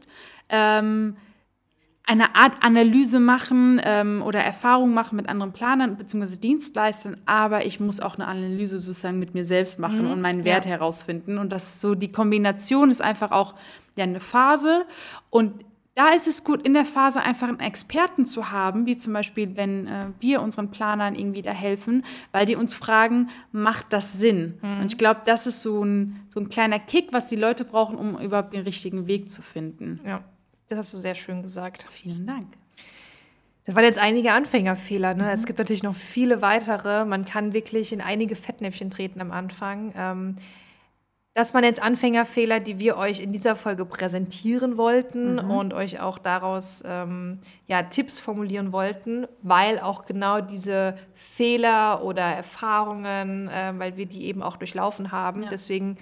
ähm, 0.49 1.15
eine 2.07 2.35
Art 2.35 2.57
Analyse 2.61 3.19
machen 3.19 3.81
ähm, 3.83 4.21
oder 4.23 4.39
Erfahrung 4.39 4.93
machen 4.93 5.15
mit 5.15 5.27
anderen 5.27 5.53
Planern 5.53 5.97
bzw. 5.97 6.37
Dienstleistern, 6.37 7.17
aber 7.25 7.65
ich 7.65 7.79
muss 7.79 7.99
auch 7.99 8.15
eine 8.15 8.27
Analyse 8.27 8.77
sozusagen 8.77 9.17
mit 9.17 9.33
mir 9.33 9.45
selbst 9.45 9.79
machen 9.79 10.05
und 10.05 10.21
meinen 10.21 10.43
Wert 10.43 10.65
ja. 10.65 10.71
herausfinden. 10.71 11.39
Und 11.39 11.51
das 11.51 11.63
ist 11.63 11.81
so, 11.81 11.95
die 11.95 12.11
Kombination 12.11 12.91
ist 12.91 13.01
einfach 13.01 13.31
auch 13.31 13.55
ja, 13.95 14.03
eine 14.03 14.19
Phase. 14.19 14.85
Und 15.31 15.65
da 15.95 16.09
ist 16.09 16.27
es 16.27 16.43
gut, 16.43 16.61
in 16.63 16.73
der 16.73 16.83
Phase 16.83 17.21
einfach 17.21 17.47
einen 17.47 17.61
Experten 17.61 18.25
zu 18.25 18.51
haben, 18.51 18.85
wie 18.85 18.97
zum 18.97 19.13
Beispiel, 19.13 19.55
wenn 19.55 19.87
äh, 19.87 20.07
wir 20.19 20.41
unseren 20.41 20.69
Planern 20.69 21.15
irgendwie 21.15 21.41
da 21.41 21.51
helfen, 21.51 22.03
weil 22.33 22.45
die 22.45 22.57
uns 22.57 22.73
fragen, 22.73 23.29
macht 23.53 23.93
das 23.93 24.13
Sinn? 24.13 24.59
Und 24.61 24.87
ich 24.87 24.97
glaube, 24.97 25.21
das 25.25 25.47
ist 25.47 25.61
so 25.61 25.83
ein, 25.83 26.19
so 26.29 26.41
ein 26.41 26.49
kleiner 26.49 26.79
Kick, 26.79 27.13
was 27.13 27.29
die 27.29 27.37
Leute 27.37 27.63
brauchen, 27.63 27.97
um 27.97 28.19
überhaupt 28.19 28.53
den 28.53 28.63
richtigen 28.63 29.07
Weg 29.07 29.29
zu 29.29 29.41
finden. 29.41 30.01
Ja, 30.05 30.21
das 30.67 30.79
hast 30.79 30.93
du 30.93 30.97
sehr 30.97 31.15
schön 31.15 31.41
gesagt. 31.41 31.85
Vielen 31.89 32.27
Dank. 32.27 32.45
Das 33.65 33.75
waren 33.75 33.83
jetzt 33.83 33.97
einige 33.97 34.33
Anfängerfehler. 34.33 35.15
Ne? 35.15 35.31
Es 35.31 35.45
gibt 35.45 35.57
natürlich 35.57 35.81
noch 35.81 35.95
viele 35.95 36.41
weitere. 36.41 37.05
Man 37.05 37.25
kann 37.25 37.53
wirklich 37.53 37.93
in 37.93 38.01
einige 38.01 38.35
Fettnäpfchen 38.35 38.91
treten 38.91 39.21
am 39.21 39.31
Anfang. 39.31 39.91
Ähm, 39.97 40.35
das 41.35 41.53
waren 41.53 41.65
jetzt 41.65 41.83
Anfängerfehler, 41.83 42.61
die 42.61 42.79
wir 42.79 42.95
euch 42.95 43.19
in 43.19 43.33
dieser 43.33 43.57
Folge 43.57 43.85
präsentieren 43.85 44.77
wollten 44.77 45.37
und 45.37 45.73
euch 45.73 45.99
auch 45.99 46.17
daraus 46.17 46.81
ähm, 46.87 47.39
ja, 47.67 47.83
Tipps 47.83 48.19
formulieren 48.19 48.71
wollten, 48.71 49.27
weil 49.41 49.79
auch 49.79 50.05
genau 50.05 50.39
diese 50.39 50.97
Fehler 51.13 52.05
oder 52.05 52.21
Erfahrungen, 52.21 53.49
äh, 53.49 53.73
weil 53.75 53.97
wir 53.97 54.05
die 54.05 54.27
eben 54.27 54.41
auch 54.41 54.55
durchlaufen 54.55 55.11
haben. 55.11 55.43
Ja. 55.43 55.49
Deswegen 55.49 55.97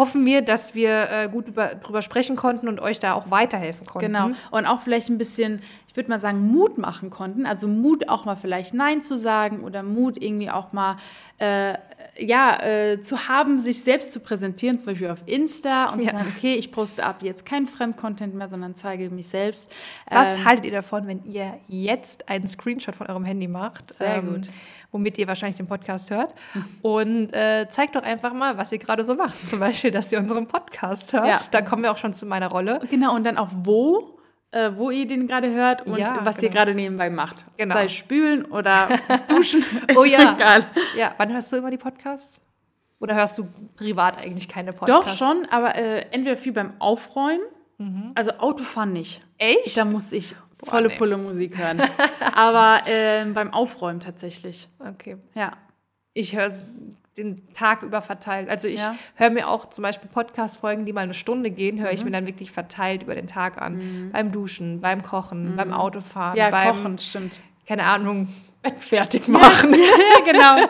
hoffen 0.00 0.24
wir, 0.24 0.40
dass 0.40 0.74
wir 0.74 1.10
äh, 1.10 1.28
gut 1.28 1.48
über, 1.48 1.74
drüber 1.74 2.00
sprechen 2.00 2.34
konnten 2.34 2.68
und 2.68 2.80
euch 2.80 3.00
da 3.00 3.12
auch 3.12 3.30
weiterhelfen 3.30 3.86
konnten. 3.86 4.06
Genau. 4.06 4.30
Und 4.50 4.64
auch 4.64 4.80
vielleicht 4.80 5.10
ein 5.10 5.18
bisschen, 5.18 5.60
ich 5.88 5.94
würde 5.94 6.08
mal 6.08 6.18
sagen, 6.18 6.40
Mut 6.40 6.78
machen 6.78 7.10
konnten. 7.10 7.44
Also 7.44 7.68
Mut 7.68 8.08
auch 8.08 8.24
mal 8.24 8.36
vielleicht 8.36 8.72
Nein 8.72 9.02
zu 9.02 9.18
sagen 9.18 9.60
oder 9.60 9.82
Mut 9.82 10.16
irgendwie 10.20 10.48
auch 10.50 10.72
mal 10.72 10.96
äh, 11.36 11.74
ja, 12.18 12.62
äh, 12.62 13.02
zu 13.02 13.28
haben, 13.28 13.60
sich 13.60 13.82
selbst 13.82 14.12
zu 14.12 14.20
präsentieren, 14.20 14.78
zum 14.78 14.86
Beispiel 14.86 15.10
auf 15.10 15.22
Insta 15.26 15.92
und 15.92 16.00
Ja. 16.00 16.10
zu 16.10 16.16
sagen, 16.16 16.32
okay, 16.34 16.54
ich 16.54 16.72
poste 16.72 17.04
ab 17.04 17.22
jetzt 17.22 17.44
kein 17.44 17.66
Fremdcontent 17.66 18.34
mehr, 18.34 18.48
sondern 18.48 18.74
zeige 18.76 19.10
mich 19.10 19.28
selbst. 19.28 19.70
Was 20.10 20.34
Ähm, 20.34 20.44
haltet 20.46 20.64
ihr 20.64 20.72
davon, 20.72 21.06
wenn 21.08 21.22
ihr 21.24 21.58
jetzt 21.68 22.26
einen 22.30 22.48
Screenshot 22.48 22.96
von 22.96 23.06
eurem 23.06 23.26
Handy 23.26 23.48
macht? 23.48 23.92
Sehr 23.94 24.22
gut. 24.22 24.48
Womit 24.92 25.18
ihr 25.18 25.28
wahrscheinlich 25.28 25.56
den 25.56 25.66
Podcast 25.68 26.10
hört. 26.10 26.34
Und 26.82 27.32
äh, 27.32 27.68
zeigt 27.70 27.94
doch 27.94 28.02
einfach 28.02 28.32
mal, 28.32 28.58
was 28.58 28.72
ihr 28.72 28.78
gerade 28.78 29.04
so 29.04 29.14
macht. 29.14 29.36
Zum 29.48 29.60
Beispiel, 29.60 29.90
dass 29.90 30.10
ihr 30.10 30.18
unseren 30.18 30.46
Podcast 30.48 31.12
hört. 31.12 31.26
Ja. 31.26 31.40
Da 31.50 31.62
kommen 31.62 31.82
wir 31.84 31.92
auch 31.92 31.96
schon 31.98 32.12
zu 32.12 32.26
meiner 32.26 32.48
Rolle. 32.48 32.80
Genau, 32.90 33.14
und 33.14 33.24
dann 33.24 33.38
auch 33.38 33.48
wo, 33.52 34.18
äh, 34.50 34.72
wo 34.74 34.90
ihr 34.90 35.06
den 35.06 35.28
gerade 35.28 35.52
hört 35.54 35.86
und 35.86 35.96
Ja, 35.96 36.18
was 36.24 36.38
ihr 36.42 36.48
genau. 36.48 36.58
gerade 36.58 36.74
nebenbei 36.74 37.08
macht. 37.08 37.44
Genau. 37.56 37.74
Sei 37.74 37.84
es 37.84 37.92
spülen 37.92 38.44
oder 38.46 38.88
duschen. 39.28 39.64
Oh 39.96 40.02
ja. 40.04 40.32
Egal. 40.36 40.66
Ja, 40.96 41.14
wann 41.18 41.32
hörst 41.32 41.52
du 41.52 41.56
immer 41.56 41.70
die 41.70 41.78
Podcasts? 41.78 42.40
Oder 42.98 43.14
hörst 43.14 43.38
du 43.38 43.46
privat 43.76 44.18
eigentlich 44.18 44.48
keine 44.48 44.72
Doch 44.72 44.80
Podcasts? 44.80 45.16
schon, 45.18 45.46
aber 45.50 45.76
äh, 45.76 46.00
entweder 46.10 46.36
viel 46.36 46.52
beim 46.52 46.72
Aufräumen, 46.80 47.40
also 48.14 48.32
Autofahren 48.32 48.92
nicht. 48.92 49.22
Echt? 49.38 49.78
Da 49.78 49.86
muss 49.86 50.12
ich 50.12 50.34
volle 50.64 50.88
nee. 50.88 50.96
Pulle 50.96 51.16
Musik 51.16 51.56
hören. 51.58 51.82
aber 52.34 52.80
ähm, 52.86 53.34
beim 53.34 53.52
Aufräumen 53.52 54.00
tatsächlich. 54.00 54.68
Okay. 54.78 55.16
Ja. 55.34 55.52
Ich 56.12 56.34
höre 56.36 56.46
es 56.46 56.74
den 57.16 57.52
Tag 57.54 57.82
über 57.82 58.02
verteilt. 58.02 58.48
Also 58.48 58.68
ich 58.68 58.80
Ja. 58.80 58.94
höre 59.16 59.30
mir 59.30 59.48
auch 59.48 59.66
zum 59.70 59.82
Beispiel 59.82 60.08
Podcast-Folgen, 60.08 60.84
die 60.86 60.92
mal 60.92 61.02
eine 61.02 61.14
Stunde 61.14 61.50
gehen, 61.50 61.80
höre 61.80 61.92
ich 61.92 62.04
mir 62.04 62.10
dann 62.12 62.26
wirklich 62.26 62.50
verteilt 62.52 63.02
über 63.02 63.14
den 63.14 63.26
Tag 63.26 63.60
an. 63.60 64.10
Beim 64.12 64.32
Duschen, 64.32 64.80
beim 64.80 65.02
Kochen, 65.02 65.56
beim 65.56 65.72
Autofahren, 65.72 66.36
Ja, 66.36 66.50
beim, 66.50 66.74
kochen, 66.76 66.98
stimmt. 66.98 67.40
keine 67.66 67.84
Ahnung, 67.84 68.28
Bett 68.62 68.82
fertig 68.82 69.26
machen. 69.28 69.72
ja, 69.72 70.24
genau. 70.32 70.68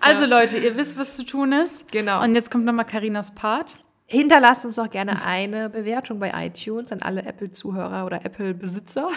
Also 0.00 0.26
Leute, 0.26 0.58
ihr 0.58 0.76
wisst, 0.76 0.98
was 0.98 1.16
zu 1.16 1.24
tun 1.24 1.52
ist. 1.52 1.90
Genau. 1.90 2.22
Und 2.22 2.34
jetzt 2.34 2.50
kommt 2.50 2.64
nochmal 2.64 2.84
Karinas 2.84 3.34
Part. 3.34 3.76
Hinterlasst 4.12 4.66
uns 4.66 4.76
auch 4.80 4.90
gerne 4.90 5.24
eine 5.24 5.70
Bewertung 5.70 6.18
bei 6.18 6.32
iTunes 6.34 6.90
an 6.90 7.00
alle 7.00 7.22
Apple-Zuhörer 7.22 8.04
oder 8.04 8.24
Apple-Besitzer. 8.24 9.08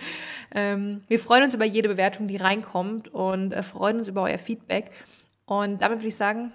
ähm, 0.50 1.02
wir 1.06 1.20
freuen 1.20 1.44
uns 1.44 1.54
über 1.54 1.64
jede 1.64 1.88
Bewertung, 1.88 2.26
die 2.26 2.36
reinkommt 2.36 3.06
und 3.14 3.52
äh, 3.52 3.62
freuen 3.62 3.98
uns 3.98 4.08
über 4.08 4.22
euer 4.22 4.38
Feedback. 4.38 4.90
Und 5.46 5.80
damit 5.82 6.00
würde 6.00 6.08
ich 6.08 6.16
sagen, 6.16 6.52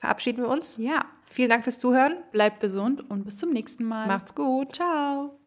verabschieden 0.00 0.42
wir 0.42 0.48
uns. 0.48 0.76
Ja. 0.78 1.06
Vielen 1.30 1.48
Dank 1.48 1.62
fürs 1.62 1.78
Zuhören. 1.78 2.16
Bleibt 2.32 2.58
gesund 2.58 3.08
und 3.08 3.24
bis 3.24 3.36
zum 3.36 3.52
nächsten 3.52 3.84
Mal. 3.84 4.08
Macht's 4.08 4.34
gut. 4.34 4.74
Ciao. 4.74 5.38